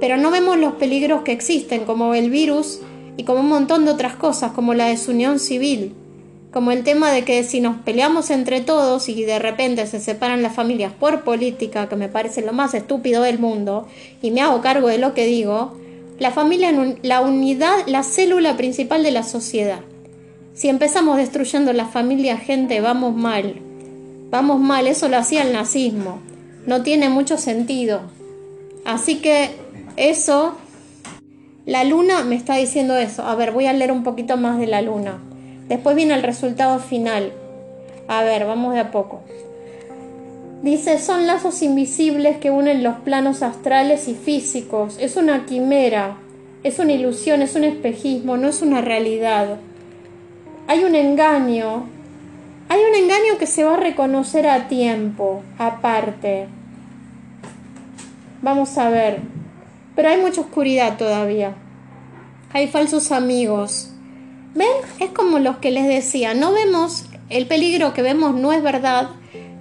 pero 0.00 0.16
no 0.16 0.30
vemos 0.30 0.58
los 0.58 0.74
peligros 0.74 1.22
que 1.22 1.32
existen, 1.32 1.84
como 1.84 2.14
el 2.14 2.30
virus 2.30 2.80
y 3.16 3.24
como 3.24 3.40
un 3.40 3.48
montón 3.48 3.84
de 3.84 3.92
otras 3.92 4.16
cosas, 4.16 4.52
como 4.52 4.74
la 4.74 4.86
desunión 4.86 5.38
civil, 5.38 5.94
como 6.56 6.70
el 6.70 6.84
tema 6.84 7.12
de 7.12 7.22
que 7.22 7.44
si 7.44 7.60
nos 7.60 7.76
peleamos 7.82 8.30
entre 8.30 8.62
todos 8.62 9.10
y 9.10 9.24
de 9.26 9.38
repente 9.38 9.86
se 9.86 10.00
separan 10.00 10.42
las 10.42 10.54
familias 10.54 10.90
por 10.90 11.20
política, 11.20 11.86
que 11.86 11.96
me 11.96 12.08
parece 12.08 12.40
lo 12.40 12.54
más 12.54 12.72
estúpido 12.72 13.22
del 13.24 13.38
mundo, 13.38 13.86
y 14.22 14.30
me 14.30 14.40
hago 14.40 14.62
cargo 14.62 14.88
de 14.88 14.96
lo 14.96 15.12
que 15.12 15.26
digo, 15.26 15.76
la 16.18 16.30
familia 16.30 16.72
la 17.02 17.20
unidad, 17.20 17.86
la 17.86 18.02
célula 18.02 18.56
principal 18.56 19.02
de 19.02 19.10
la 19.10 19.22
sociedad. 19.22 19.80
Si 20.54 20.70
empezamos 20.70 21.18
destruyendo 21.18 21.74
la 21.74 21.84
familia, 21.84 22.38
gente, 22.38 22.80
vamos 22.80 23.14
mal. 23.14 23.56
Vamos 24.30 24.58
mal, 24.58 24.86
eso 24.86 25.10
lo 25.10 25.18
hacía 25.18 25.42
el 25.42 25.52
nazismo. 25.52 26.20
No 26.66 26.82
tiene 26.82 27.10
mucho 27.10 27.36
sentido. 27.36 28.00
Así 28.86 29.16
que 29.16 29.50
eso, 29.98 30.56
la 31.66 31.84
luna 31.84 32.24
me 32.24 32.34
está 32.34 32.56
diciendo 32.56 32.96
eso. 32.96 33.24
A 33.24 33.34
ver, 33.34 33.52
voy 33.52 33.66
a 33.66 33.74
leer 33.74 33.92
un 33.92 34.04
poquito 34.04 34.38
más 34.38 34.58
de 34.58 34.68
la 34.68 34.80
luna. 34.80 35.20
Después 35.68 35.96
viene 35.96 36.14
el 36.14 36.22
resultado 36.22 36.78
final. 36.78 37.32
A 38.08 38.22
ver, 38.22 38.46
vamos 38.46 38.74
de 38.74 38.80
a 38.80 38.90
poco. 38.90 39.20
Dice, 40.62 40.98
son 40.98 41.26
lazos 41.26 41.62
invisibles 41.62 42.38
que 42.38 42.50
unen 42.50 42.82
los 42.82 42.96
planos 42.98 43.42
astrales 43.42 44.08
y 44.08 44.14
físicos. 44.14 44.96
Es 45.00 45.16
una 45.16 45.46
quimera, 45.46 46.16
es 46.62 46.78
una 46.78 46.92
ilusión, 46.92 47.42
es 47.42 47.54
un 47.54 47.64
espejismo, 47.64 48.36
no 48.36 48.48
es 48.48 48.62
una 48.62 48.80
realidad 48.80 49.58
hay 50.68 50.84
un 50.84 50.94
engaño. 50.94 51.88
Hay 52.68 52.80
un 52.80 52.94
engaño 52.96 53.38
que 53.38 53.46
se 53.46 53.62
va 53.62 53.74
a 53.74 53.80
reconocer 53.80 54.48
a 54.48 54.66
tiempo, 54.66 55.42
aparte. 55.58 56.48
Vamos 58.42 58.76
a 58.76 58.90
ver. 58.90 59.20
Pero 59.94 60.08
hay 60.08 60.20
mucha 60.20 60.40
oscuridad 60.40 60.96
todavía. 60.98 61.54
Hay 62.52 62.66
falsos 62.66 63.12
amigos. 63.12 63.92
¿Ven? 64.56 64.66
Es 64.98 65.10
como 65.10 65.38
los 65.38 65.58
que 65.58 65.70
les 65.70 65.86
decía, 65.86 66.34
no 66.34 66.52
vemos, 66.52 67.04
el 67.30 67.46
peligro 67.46 67.94
que 67.94 68.02
vemos 68.02 68.34
no 68.34 68.52
es 68.52 68.62
verdad, 68.62 69.10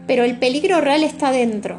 pero 0.07 0.23
el 0.23 0.39
peligro 0.39 0.81
real 0.81 1.03
está 1.03 1.31
dentro. 1.31 1.77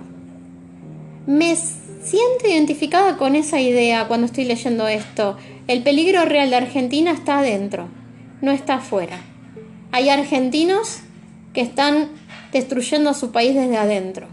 Me 1.27 1.57
siento 1.57 2.47
identificada 2.47 3.17
con 3.17 3.35
esa 3.35 3.61
idea 3.61 4.07
cuando 4.07 4.27
estoy 4.27 4.45
leyendo 4.45 4.87
esto. 4.87 5.37
El 5.67 5.83
peligro 5.83 6.25
real 6.25 6.51
de 6.51 6.57
Argentina 6.57 7.11
está 7.11 7.41
adentro 7.41 7.89
no 8.41 8.53
está 8.53 8.77
afuera. 8.77 9.21
Hay 9.93 10.09
argentinos 10.09 11.01
que 11.53 11.61
están 11.61 12.11
destruyendo 12.53 13.15
su 13.15 13.33
país 13.33 13.55
desde 13.55 13.77
adentro. 13.77 14.29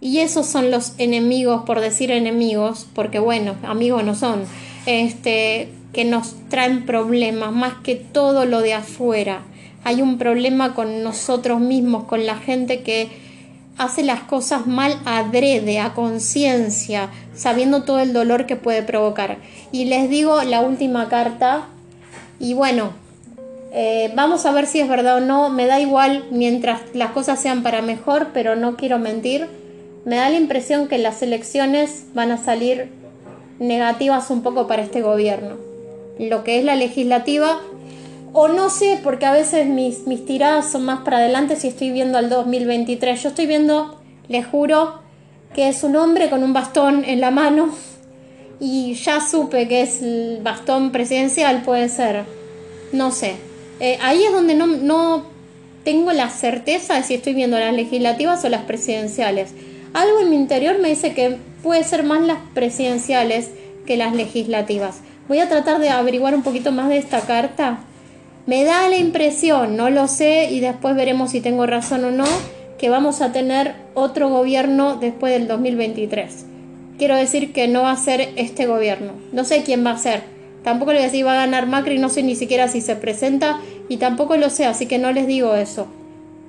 Y 0.00 0.18
esos 0.18 0.46
son 0.46 0.70
los 0.70 0.94
enemigos, 0.98 1.62
por 1.62 1.80
decir 1.80 2.10
enemigos, 2.10 2.88
porque 2.94 3.20
bueno, 3.20 3.54
amigos 3.62 4.02
no 4.04 4.14
son, 4.14 4.42
este, 4.86 5.68
que 5.92 6.04
nos 6.04 6.34
traen 6.48 6.86
problemas 6.86 7.52
más 7.52 7.74
que 7.82 7.94
todo 7.96 8.44
lo 8.44 8.60
de 8.60 8.74
afuera. 8.74 9.42
Hay 9.84 10.00
un 10.00 10.18
problema 10.18 10.74
con 10.74 11.02
nosotros 11.02 11.60
mismos, 11.60 12.04
con 12.04 12.24
la 12.24 12.36
gente 12.36 12.82
que 12.82 13.10
hace 13.78 14.02
las 14.02 14.20
cosas 14.20 14.66
mal 14.66 14.98
adrede, 15.04 15.80
a 15.80 15.94
conciencia, 15.94 17.08
sabiendo 17.34 17.82
todo 17.82 18.00
el 18.00 18.12
dolor 18.12 18.46
que 18.46 18.56
puede 18.56 18.82
provocar. 18.82 19.38
Y 19.72 19.86
les 19.86 20.08
digo 20.08 20.42
la 20.44 20.60
última 20.60 21.08
carta, 21.08 21.66
y 22.38 22.54
bueno, 22.54 22.92
eh, 23.72 24.12
vamos 24.14 24.44
a 24.46 24.52
ver 24.52 24.66
si 24.66 24.80
es 24.80 24.88
verdad 24.88 25.16
o 25.16 25.20
no. 25.20 25.48
Me 25.48 25.66
da 25.66 25.80
igual 25.80 26.24
mientras 26.30 26.80
las 26.92 27.12
cosas 27.12 27.40
sean 27.40 27.62
para 27.62 27.82
mejor, 27.82 28.28
pero 28.34 28.56
no 28.56 28.76
quiero 28.76 28.98
mentir. 28.98 29.48
Me 30.04 30.16
da 30.16 30.28
la 30.28 30.36
impresión 30.36 30.88
que 30.88 30.98
las 30.98 31.22
elecciones 31.22 32.06
van 32.14 32.32
a 32.32 32.38
salir 32.38 32.90
negativas 33.58 34.30
un 34.30 34.42
poco 34.42 34.66
para 34.66 34.82
este 34.82 35.02
gobierno. 35.02 35.71
Lo 36.18 36.44
que 36.44 36.58
es 36.58 36.64
la 36.64 36.76
legislativa, 36.76 37.60
o 38.32 38.48
no 38.48 38.70
sé, 38.70 39.00
porque 39.02 39.26
a 39.26 39.32
veces 39.32 39.66
mis, 39.66 40.06
mis 40.06 40.24
tiradas 40.24 40.70
son 40.70 40.84
más 40.84 41.00
para 41.00 41.18
adelante 41.18 41.56
si 41.56 41.68
estoy 41.68 41.90
viendo 41.90 42.18
al 42.18 42.30
2023. 42.30 43.22
Yo 43.22 43.28
estoy 43.30 43.46
viendo, 43.46 44.00
le 44.28 44.42
juro, 44.42 45.00
que 45.54 45.68
es 45.68 45.82
un 45.82 45.96
hombre 45.96 46.30
con 46.30 46.42
un 46.42 46.52
bastón 46.52 47.04
en 47.04 47.20
la 47.20 47.30
mano 47.30 47.70
y 48.58 48.94
ya 48.94 49.20
supe 49.20 49.68
que 49.68 49.82
es 49.82 50.02
el 50.02 50.40
bastón 50.42 50.92
presidencial, 50.92 51.62
puede 51.62 51.88
ser. 51.88 52.24
No 52.92 53.10
sé, 53.10 53.34
eh, 53.80 53.98
ahí 54.00 54.22
es 54.22 54.32
donde 54.32 54.54
no, 54.54 54.66
no 54.66 55.24
tengo 55.84 56.12
la 56.12 56.30
certeza 56.30 56.94
de 56.94 57.02
si 57.02 57.14
estoy 57.14 57.34
viendo 57.34 57.58
las 57.58 57.74
legislativas 57.74 58.44
o 58.44 58.48
las 58.48 58.62
presidenciales. 58.62 59.52
Algo 59.94 60.20
en 60.20 60.30
mi 60.30 60.36
interior 60.36 60.78
me 60.78 60.88
dice 60.88 61.12
que 61.12 61.38
puede 61.62 61.84
ser 61.84 62.04
más 62.04 62.22
las 62.22 62.38
presidenciales 62.54 63.50
que 63.84 63.96
las 63.96 64.14
legislativas. 64.14 65.00
Voy 65.28 65.38
a 65.38 65.48
tratar 65.48 65.80
de 65.80 65.90
averiguar 65.90 66.34
un 66.34 66.42
poquito 66.42 66.72
más 66.72 66.88
de 66.88 66.98
esta 66.98 67.20
carta. 67.20 67.80
Me 68.46 68.64
da 68.64 68.88
la 68.88 68.96
impresión, 68.96 69.76
no 69.76 69.90
lo 69.90 70.08
sé 70.08 70.48
y 70.50 70.60
después 70.60 70.96
veremos 70.96 71.30
si 71.30 71.40
tengo 71.40 71.66
razón 71.66 72.04
o 72.04 72.10
no, 72.10 72.24
que 72.78 72.90
vamos 72.90 73.20
a 73.20 73.32
tener 73.32 73.74
otro 73.94 74.28
gobierno 74.28 74.96
después 74.96 75.32
del 75.32 75.46
2023. 75.46 76.46
Quiero 76.98 77.16
decir 77.16 77.52
que 77.52 77.68
no 77.68 77.82
va 77.82 77.92
a 77.92 77.96
ser 77.96 78.30
este 78.36 78.66
gobierno. 78.66 79.12
No 79.32 79.44
sé 79.44 79.62
quién 79.62 79.86
va 79.86 79.92
a 79.92 79.98
ser 79.98 80.32
Tampoco 80.62 80.92
le 80.92 80.98
voy 80.98 81.04
a 81.04 81.10
decir 81.10 81.26
va 81.26 81.32
a 81.32 81.46
ganar 81.46 81.66
Macri, 81.66 81.98
no 81.98 82.08
sé 82.08 82.22
ni 82.22 82.36
siquiera 82.36 82.68
si 82.68 82.80
se 82.80 82.96
presenta 82.96 83.58
y 83.88 83.96
tampoco 83.96 84.36
lo 84.36 84.48
sé, 84.48 84.64
así 84.64 84.86
que 84.86 84.98
no 84.98 85.12
les 85.12 85.26
digo 85.26 85.54
eso. 85.54 85.88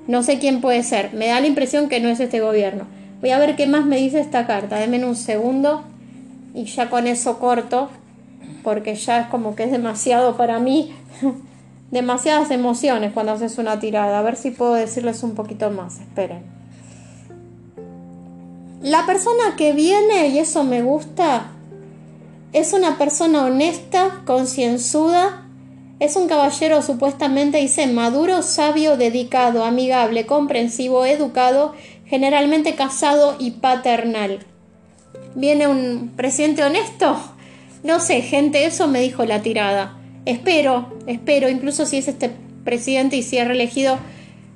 No 0.06 0.22
sé 0.22 0.38
quién 0.38 0.60
puede 0.60 0.82
ser. 0.82 1.12
Me 1.14 1.26
da 1.26 1.40
la 1.40 1.46
impresión 1.46 1.88
que 1.88 2.00
no 2.00 2.08
es 2.08 2.20
este 2.20 2.40
gobierno. 2.40 2.86
Voy 3.20 3.30
a 3.30 3.38
ver 3.38 3.56
qué 3.56 3.66
más 3.66 3.86
me 3.86 3.96
dice 3.96 4.20
esta 4.20 4.46
carta. 4.46 4.78
Denme 4.78 5.04
un 5.04 5.16
segundo 5.16 5.82
y 6.54 6.64
ya 6.64 6.90
con 6.90 7.06
eso 7.06 7.38
corto, 7.40 7.90
porque 8.62 8.94
ya 8.94 9.20
es 9.20 9.26
como 9.28 9.54
que 9.54 9.64
es 9.64 9.70
demasiado 9.70 10.36
para 10.36 10.58
mí. 10.58 10.94
Demasiadas 11.90 12.50
emociones 12.50 13.12
cuando 13.12 13.32
haces 13.32 13.58
una 13.58 13.78
tirada. 13.78 14.18
A 14.18 14.22
ver 14.22 14.36
si 14.36 14.50
puedo 14.50 14.74
decirles 14.74 15.22
un 15.22 15.34
poquito 15.34 15.70
más. 15.70 16.00
Esperen. 16.00 16.42
La 18.82 19.06
persona 19.06 19.56
que 19.56 19.72
viene, 19.72 20.28
y 20.28 20.38
eso 20.38 20.64
me 20.64 20.82
gusta, 20.82 21.52
es 22.52 22.72
una 22.72 22.98
persona 22.98 23.44
honesta, 23.44 24.22
concienzuda, 24.26 25.46
es 26.00 26.16
un 26.16 26.28
caballero 26.28 26.82
supuestamente, 26.82 27.58
dice, 27.58 27.86
maduro, 27.86 28.42
sabio, 28.42 28.96
dedicado, 28.96 29.64
amigable, 29.64 30.26
comprensivo, 30.26 31.04
educado, 31.06 31.74
generalmente 32.04 32.74
casado 32.74 33.36
y 33.38 33.52
paternal. 33.52 34.40
¿Viene 35.34 35.66
un 35.66 36.12
presidente 36.14 36.62
honesto? 36.62 37.16
No 37.84 38.00
sé, 38.00 38.22
gente, 38.22 38.64
eso 38.64 38.88
me 38.88 39.00
dijo 39.00 39.26
la 39.26 39.42
tirada. 39.42 39.98
Espero, 40.24 40.94
espero, 41.06 41.50
incluso 41.50 41.84
si 41.84 41.98
es 41.98 42.08
este 42.08 42.30
presidente 42.64 43.16
y 43.16 43.22
si 43.22 43.36
es 43.36 43.46
reelegido, 43.46 43.98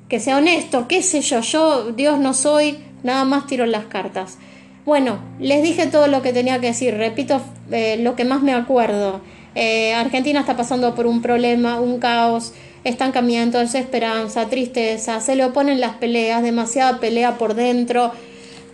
que 0.09 0.19
sea 0.19 0.37
honesto, 0.37 0.87
qué 0.87 1.03
sé 1.03 1.21
yo, 1.21 1.41
yo 1.41 1.91
Dios 1.91 2.17
no 2.17 2.33
soy, 2.33 2.79
nada 3.03 3.25
más 3.25 3.45
tiro 3.45 3.67
las 3.67 3.85
cartas. 3.85 4.39
Bueno, 4.83 5.19
les 5.39 5.61
dije 5.61 5.85
todo 5.85 6.07
lo 6.07 6.23
que 6.23 6.33
tenía 6.33 6.59
que 6.59 6.67
decir, 6.67 6.95
repito 6.95 7.39
eh, 7.71 7.97
lo 7.99 8.15
que 8.15 8.25
más 8.25 8.41
me 8.41 8.55
acuerdo. 8.55 9.21
Eh, 9.53 9.93
Argentina 9.93 10.39
está 10.39 10.57
pasando 10.57 10.95
por 10.95 11.05
un 11.05 11.21
problema, 11.21 11.79
un 11.79 11.99
caos, 11.99 12.53
estancamiento, 12.83 13.59
desesperanza, 13.59 14.49
tristeza, 14.49 15.21
se 15.21 15.35
le 15.35 15.45
oponen 15.45 15.79
las 15.79 15.97
peleas, 15.97 16.41
demasiada 16.41 16.99
pelea 16.99 17.37
por 17.37 17.53
dentro, 17.53 18.11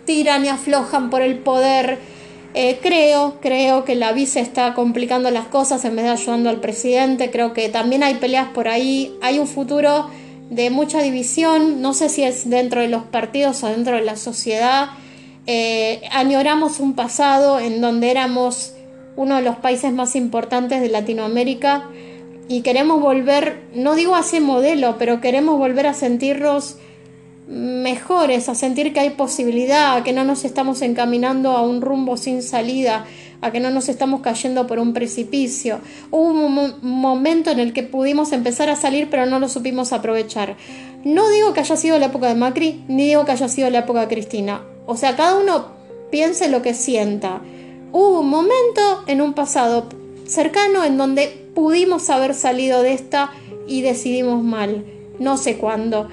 tiran 0.06 0.46
y 0.46 0.48
aflojan 0.48 1.10
por 1.10 1.20
el 1.20 1.36
poder. 1.36 2.15
Eh, 2.58 2.78
creo, 2.80 3.36
creo 3.42 3.84
que 3.84 3.94
la 3.94 4.12
vice 4.12 4.40
está 4.40 4.72
complicando 4.72 5.30
las 5.30 5.46
cosas 5.46 5.84
en 5.84 5.94
vez 5.94 6.06
de 6.06 6.12
ayudando 6.12 6.48
al 6.48 6.58
presidente. 6.58 7.30
Creo 7.30 7.52
que 7.52 7.68
también 7.68 8.02
hay 8.02 8.14
peleas 8.14 8.48
por 8.48 8.66
ahí. 8.66 9.14
Hay 9.20 9.38
un 9.38 9.46
futuro 9.46 10.08
de 10.48 10.70
mucha 10.70 11.02
división. 11.02 11.82
No 11.82 11.92
sé 11.92 12.08
si 12.08 12.22
es 12.22 12.48
dentro 12.48 12.80
de 12.80 12.88
los 12.88 13.02
partidos 13.02 13.62
o 13.62 13.66
dentro 13.66 13.96
de 13.96 14.02
la 14.02 14.16
sociedad. 14.16 14.88
Eh, 15.46 16.00
añoramos 16.10 16.80
un 16.80 16.94
pasado 16.94 17.60
en 17.60 17.82
donde 17.82 18.10
éramos 18.10 18.72
uno 19.16 19.36
de 19.36 19.42
los 19.42 19.56
países 19.56 19.92
más 19.92 20.16
importantes 20.16 20.80
de 20.80 20.88
Latinoamérica 20.88 21.90
y 22.48 22.62
queremos 22.62 23.02
volver, 23.02 23.64
no 23.74 23.94
digo 23.96 24.14
a 24.14 24.22
modelo, 24.40 24.96
pero 24.98 25.20
queremos 25.20 25.58
volver 25.58 25.86
a 25.86 25.92
sentirnos 25.92 26.78
mejores, 27.46 28.48
a 28.48 28.54
sentir 28.54 28.92
que 28.92 29.00
hay 29.00 29.10
posibilidad, 29.10 29.96
a 29.96 30.02
que 30.02 30.12
no 30.12 30.24
nos 30.24 30.44
estamos 30.44 30.82
encaminando 30.82 31.50
a 31.50 31.62
un 31.62 31.80
rumbo 31.80 32.16
sin 32.16 32.42
salida, 32.42 33.06
a 33.40 33.52
que 33.52 33.60
no 33.60 33.70
nos 33.70 33.88
estamos 33.88 34.20
cayendo 34.20 34.66
por 34.66 34.78
un 34.78 34.92
precipicio. 34.92 35.78
Hubo 36.10 36.28
un 36.28 36.74
momento 36.82 37.50
en 37.50 37.60
el 37.60 37.72
que 37.72 37.82
pudimos 37.82 38.32
empezar 38.32 38.68
a 38.68 38.76
salir, 38.76 39.08
pero 39.10 39.26
no 39.26 39.38
lo 39.38 39.48
supimos 39.48 39.92
aprovechar. 39.92 40.56
No 41.04 41.28
digo 41.30 41.52
que 41.52 41.60
haya 41.60 41.76
sido 41.76 41.98
la 41.98 42.06
época 42.06 42.28
de 42.28 42.34
Macri, 42.34 42.84
ni 42.88 43.06
digo 43.06 43.24
que 43.24 43.32
haya 43.32 43.48
sido 43.48 43.70
la 43.70 43.80
época 43.80 44.00
de 44.00 44.08
Cristina. 44.08 44.62
O 44.86 44.96
sea, 44.96 45.14
cada 45.14 45.38
uno 45.38 45.66
piense 46.10 46.48
lo 46.48 46.62
que 46.62 46.74
sienta. 46.74 47.40
Hubo 47.92 48.20
un 48.20 48.28
momento 48.28 49.04
en 49.06 49.20
un 49.20 49.34
pasado 49.34 49.88
cercano 50.26 50.82
en 50.82 50.98
donde 50.98 51.46
pudimos 51.54 52.10
haber 52.10 52.34
salido 52.34 52.82
de 52.82 52.92
esta 52.92 53.30
y 53.68 53.82
decidimos 53.82 54.42
mal. 54.42 54.84
No 55.18 55.36
sé 55.36 55.56
cuándo. 55.56 56.08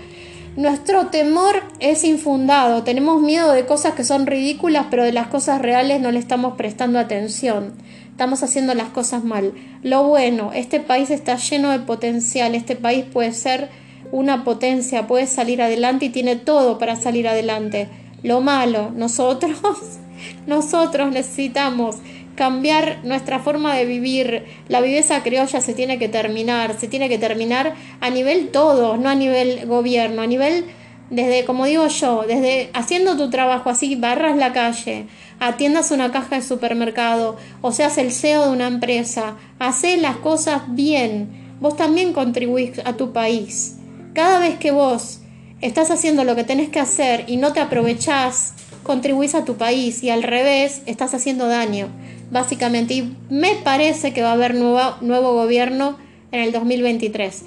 Nuestro 0.56 1.08
temor 1.08 1.64
es 1.80 2.04
infundado, 2.04 2.84
tenemos 2.84 3.20
miedo 3.20 3.54
de 3.54 3.66
cosas 3.66 3.96
que 3.96 4.04
son 4.04 4.28
ridículas, 4.28 4.86
pero 4.92 5.04
de 5.04 5.12
las 5.12 5.26
cosas 5.26 5.60
reales 5.60 6.00
no 6.00 6.12
le 6.12 6.20
estamos 6.20 6.54
prestando 6.58 7.00
atención. 7.00 7.74
Estamos 8.12 8.44
haciendo 8.44 8.76
las 8.76 8.90
cosas 8.90 9.24
mal. 9.24 9.54
Lo 9.82 10.04
bueno, 10.04 10.52
este 10.54 10.80
país 10.80 11.10
está 11.10 11.38
lleno 11.38 11.72
de 11.72 11.80
potencial, 11.80 12.54
este 12.54 12.76
país 12.76 13.04
puede 13.12 13.34
ser 13.34 13.70
una 14.12 14.44
potencia, 14.44 15.08
puede 15.08 15.26
salir 15.26 15.60
adelante 15.60 16.06
y 16.06 16.10
tiene 16.10 16.36
todo 16.36 16.78
para 16.78 16.98
salir 16.98 17.28
adelante. 17.28 17.90
Lo 18.22 18.40
malo, 18.40 18.92
nosotros, 18.96 19.58
nosotros 20.46 21.12
necesitamos 21.12 21.96
cambiar 22.36 23.00
nuestra 23.04 23.40
forma 23.40 23.76
de 23.76 23.86
vivir. 23.86 24.46
La 24.68 24.82
viveza 24.82 25.22
criolla 25.24 25.62
se 25.62 25.74
tiene 25.74 26.00
que 26.00 26.10
terminar, 26.10 26.80
se 26.80 26.88
tiene 26.88 27.10
que 27.10 27.18
terminar 27.18 27.76
a 28.02 28.10
nivel 28.10 28.50
todo, 28.50 28.98
no 28.98 29.10
a 29.10 29.16
nivel 29.16 29.66
gobierno, 29.66 30.22
a 30.22 30.28
nivel 30.28 30.66
desde, 31.10 31.46
como 31.46 31.66
digo 31.66 31.88
yo, 31.88 32.24
desde 32.28 32.70
haciendo 32.74 33.16
tu 33.16 33.30
trabajo 33.30 33.70
así, 33.70 33.96
barras 33.96 34.36
la 34.36 34.52
calle, 34.52 35.06
atiendas 35.40 35.92
una 35.92 36.12
caja 36.12 36.38
de 36.38 36.42
supermercado, 36.42 37.38
o 37.62 37.72
seas 37.72 37.98
el 37.98 38.12
CEO 38.12 38.46
de 38.46 38.52
una 38.52 38.68
empresa, 38.68 39.36
haces 39.60 40.02
las 40.02 40.18
cosas 40.18 40.64
bien, 40.70 41.56
vos 41.60 41.78
también 41.78 42.14
contribuís 42.14 42.80
a 42.84 42.94
tu 42.94 43.14
país. 43.14 43.78
Cada 44.14 44.40
vez 44.40 44.58
que 44.58 44.72
vos 44.72 45.20
estás 45.62 45.92
haciendo 45.92 46.24
lo 46.24 46.36
que 46.36 46.44
tenés 46.44 46.70
que 46.70 46.80
hacer 46.80 47.26
y 47.28 47.38
no 47.38 47.54
te 47.54 47.60
aprovechás, 47.60 48.54
contribuís 48.82 49.36
a 49.36 49.46
tu 49.46 49.56
país 49.56 50.04
y 50.04 50.10
al 50.10 50.24
revés, 50.24 50.82
estás 50.88 51.14
haciendo 51.14 51.48
daño 51.48 51.90
básicamente. 52.34 52.96
Y 52.96 53.16
me 53.30 53.56
parece 53.56 54.14
que 54.14 54.22
va 54.22 54.32
a 54.32 54.34
haber 54.34 54.56
nuevo, 54.56 54.96
nuevo 55.02 55.34
gobierno 55.34 55.98
en 56.32 56.42
el 56.42 56.52
2023. 56.52 57.44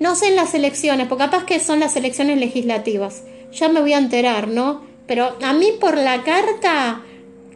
No 0.00 0.16
sé 0.16 0.28
en 0.28 0.36
las 0.36 0.54
elecciones, 0.54 1.06
porque 1.06 1.24
capaz 1.24 1.44
que 1.44 1.60
son 1.60 1.78
las 1.78 1.94
elecciones 1.94 2.38
legislativas. 2.38 3.22
Ya 3.52 3.68
me 3.68 3.80
voy 3.80 3.92
a 3.92 3.98
enterar, 3.98 4.48
¿no? 4.48 4.80
Pero 5.06 5.36
a 5.42 5.52
mí 5.52 5.72
por 5.78 5.96
la 5.96 6.24
carta, 6.24 7.02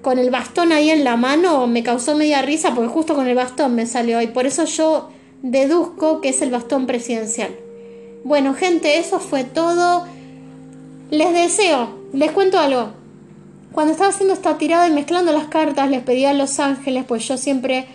con 0.02 0.18
el 0.18 0.30
bastón 0.30 0.72
ahí 0.72 0.90
en 0.90 1.04
la 1.04 1.16
mano, 1.16 1.66
me 1.66 1.82
causó 1.82 2.14
media 2.14 2.42
risa 2.42 2.74
porque 2.74 2.92
justo 2.92 3.14
con 3.14 3.26
el 3.26 3.34
bastón 3.34 3.74
me 3.74 3.86
salió 3.86 4.20
y 4.20 4.26
por 4.26 4.46
eso 4.46 4.64
yo 4.64 5.08
deduzco 5.42 6.20
que 6.20 6.28
es 6.30 6.42
el 6.42 6.50
bastón 6.50 6.86
presidencial. 6.86 7.56
Bueno, 8.24 8.54
gente, 8.54 8.98
eso 8.98 9.20
fue 9.20 9.44
todo. 9.44 10.06
Les 11.10 11.32
deseo, 11.32 11.90
les 12.12 12.32
cuento 12.32 12.58
algo. 12.58 13.03
Cuando 13.74 13.92
estaba 13.92 14.10
haciendo 14.10 14.34
esta 14.34 14.56
tirada 14.56 14.86
y 14.86 14.92
mezclando 14.92 15.32
las 15.32 15.48
cartas, 15.48 15.90
les 15.90 16.00
pedí 16.00 16.24
a 16.26 16.32
los 16.32 16.60
ángeles, 16.60 17.04
pues 17.08 17.26
yo 17.26 17.36
siempre 17.36 17.86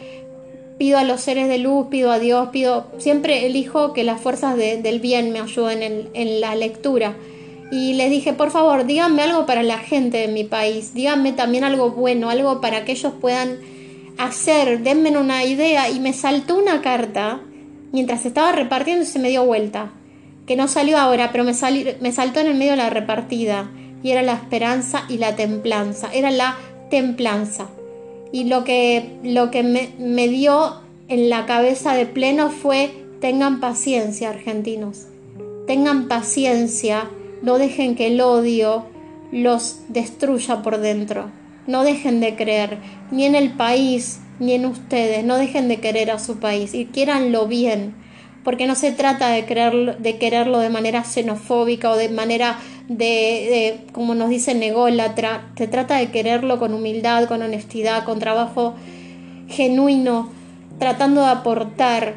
pido 0.77 0.97
a 0.97 1.05
los 1.05 1.21
seres 1.21 1.47
de 1.47 1.57
luz, 1.57 1.87
pido 1.89 2.11
a 2.11 2.19
Dios, 2.19 2.49
pido, 2.49 2.87
siempre 2.97 3.45
elijo 3.45 3.93
que 3.93 4.03
las 4.03 4.19
fuerzas 4.19 4.57
del 4.57 4.99
bien 4.99 5.31
me 5.31 5.39
ayuden 5.39 6.09
en, 6.13 6.41
la 6.41 6.53
lectura. 6.55 7.15
Y 7.71 7.93
les 7.93 8.09
dije, 8.09 8.33
por 8.33 8.51
favor, 8.51 8.85
díganme 8.87 9.21
algo 9.21 9.45
para 9.45 9.63
la 9.63 9.77
gente 9.77 10.17
de 10.17 10.27
mi 10.27 10.43
país, 10.43 10.93
díganme 10.93 11.31
también 11.31 11.63
algo 11.63 11.91
bueno, 11.91 12.29
algo 12.29 12.59
para 12.59 12.83
que 12.83 12.91
ellos 12.91 13.13
puedan 13.21 13.59
hacer, 14.17 14.83
denme 14.83 15.17
una 15.17 15.45
idea. 15.45 15.89
Y 15.89 16.01
me 16.01 16.11
saltó 16.11 16.57
una 16.57 16.81
carta 16.81 17.39
mientras 17.93 18.25
estaba 18.25 18.51
repartiendo 18.51 19.03
y 19.03 19.07
se 19.07 19.19
me 19.19 19.29
dio 19.29 19.45
vuelta, 19.45 19.93
que 20.45 20.57
no 20.57 20.67
salió 20.67 20.97
ahora, 20.97 21.31
pero 21.31 21.45
me, 21.45 21.53
me 22.01 22.11
saltó 22.11 22.41
en 22.41 22.47
el 22.47 22.55
medio 22.55 22.71
de 22.71 22.77
la 22.77 22.89
repartida 22.89 23.69
y 24.03 24.11
era 24.11 24.21
la 24.21 24.33
esperanza 24.33 25.05
y 25.09 25.17
la 25.17 25.35
templanza, 25.35 26.09
era 26.13 26.31
la 26.31 26.57
templanza. 26.89 27.67
Y 28.31 28.45
lo 28.45 28.63
que, 28.63 29.17
lo 29.23 29.51
que 29.51 29.63
me, 29.63 29.89
me 29.97 30.27
dio 30.27 30.81
en 31.07 31.29
la 31.29 31.45
cabeza 31.45 31.93
de 31.93 32.05
pleno 32.05 32.49
fue 32.49 32.91
tengan 33.19 33.59
paciencia 33.59 34.29
argentinos, 34.29 35.07
tengan 35.67 36.07
paciencia, 36.07 37.09
no 37.41 37.57
dejen 37.57 37.95
que 37.95 38.07
el 38.07 38.21
odio 38.21 38.85
los 39.31 39.79
destruya 39.89 40.61
por 40.61 40.79
dentro, 40.79 41.29
no 41.67 41.83
dejen 41.83 42.19
de 42.19 42.35
creer 42.35 42.77
ni 43.11 43.25
en 43.25 43.35
el 43.35 43.51
país 43.51 44.19
ni 44.39 44.53
en 44.53 44.65
ustedes, 44.65 45.25
no 45.25 45.37
dejen 45.37 45.67
de 45.67 45.77
querer 45.77 46.11
a 46.11 46.19
su 46.19 46.39
país 46.39 46.73
y 46.73 46.85
quieranlo 46.85 47.47
bien, 47.47 47.93
porque 48.43 48.67
no 48.67 48.75
se 48.75 48.91
trata 48.91 49.29
de, 49.29 49.41
de 49.99 50.17
quererlo 50.17 50.59
de 50.59 50.69
manera 50.69 51.03
xenofóbica 51.03 51.91
o 51.91 51.97
de 51.97 52.09
manera 52.09 52.57
de, 52.89 53.81
como 53.93 54.15
nos 54.15 54.29
dice 54.29 54.53
nególatra, 54.55 55.51
se 55.55 55.67
trata 55.67 55.97
de 55.97 56.09
quererlo 56.11 56.59
con 56.59 56.73
humildad, 56.73 57.27
con 57.27 57.41
honestidad, 57.41 58.03
con 58.03 58.19
trabajo 58.19 58.73
genuino, 59.47 60.29
tratando 60.79 61.21
de 61.21 61.27
aportar. 61.27 62.15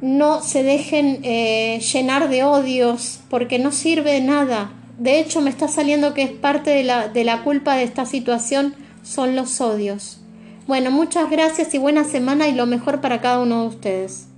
No 0.00 0.42
se 0.42 0.62
dejen 0.62 1.20
eh, 1.22 1.80
llenar 1.92 2.28
de 2.28 2.44
odios 2.44 3.20
porque 3.28 3.58
no 3.58 3.72
sirve 3.72 4.12
de 4.12 4.20
nada. 4.20 4.72
De 4.98 5.18
hecho, 5.18 5.40
me 5.40 5.50
está 5.50 5.66
saliendo 5.66 6.14
que 6.14 6.22
es 6.22 6.30
parte 6.30 6.70
de 6.70 6.84
la, 6.84 7.08
de 7.08 7.24
la 7.24 7.42
culpa 7.42 7.76
de 7.76 7.82
esta 7.82 8.06
situación 8.06 8.74
son 9.02 9.34
los 9.34 9.60
odios. 9.60 10.20
Bueno, 10.66 10.90
muchas 10.90 11.30
gracias 11.30 11.74
y 11.74 11.78
buena 11.78 12.04
semana 12.04 12.48
y 12.48 12.54
lo 12.54 12.66
mejor 12.66 13.00
para 13.00 13.20
cada 13.20 13.40
uno 13.40 13.62
de 13.62 13.68
ustedes. 13.68 14.28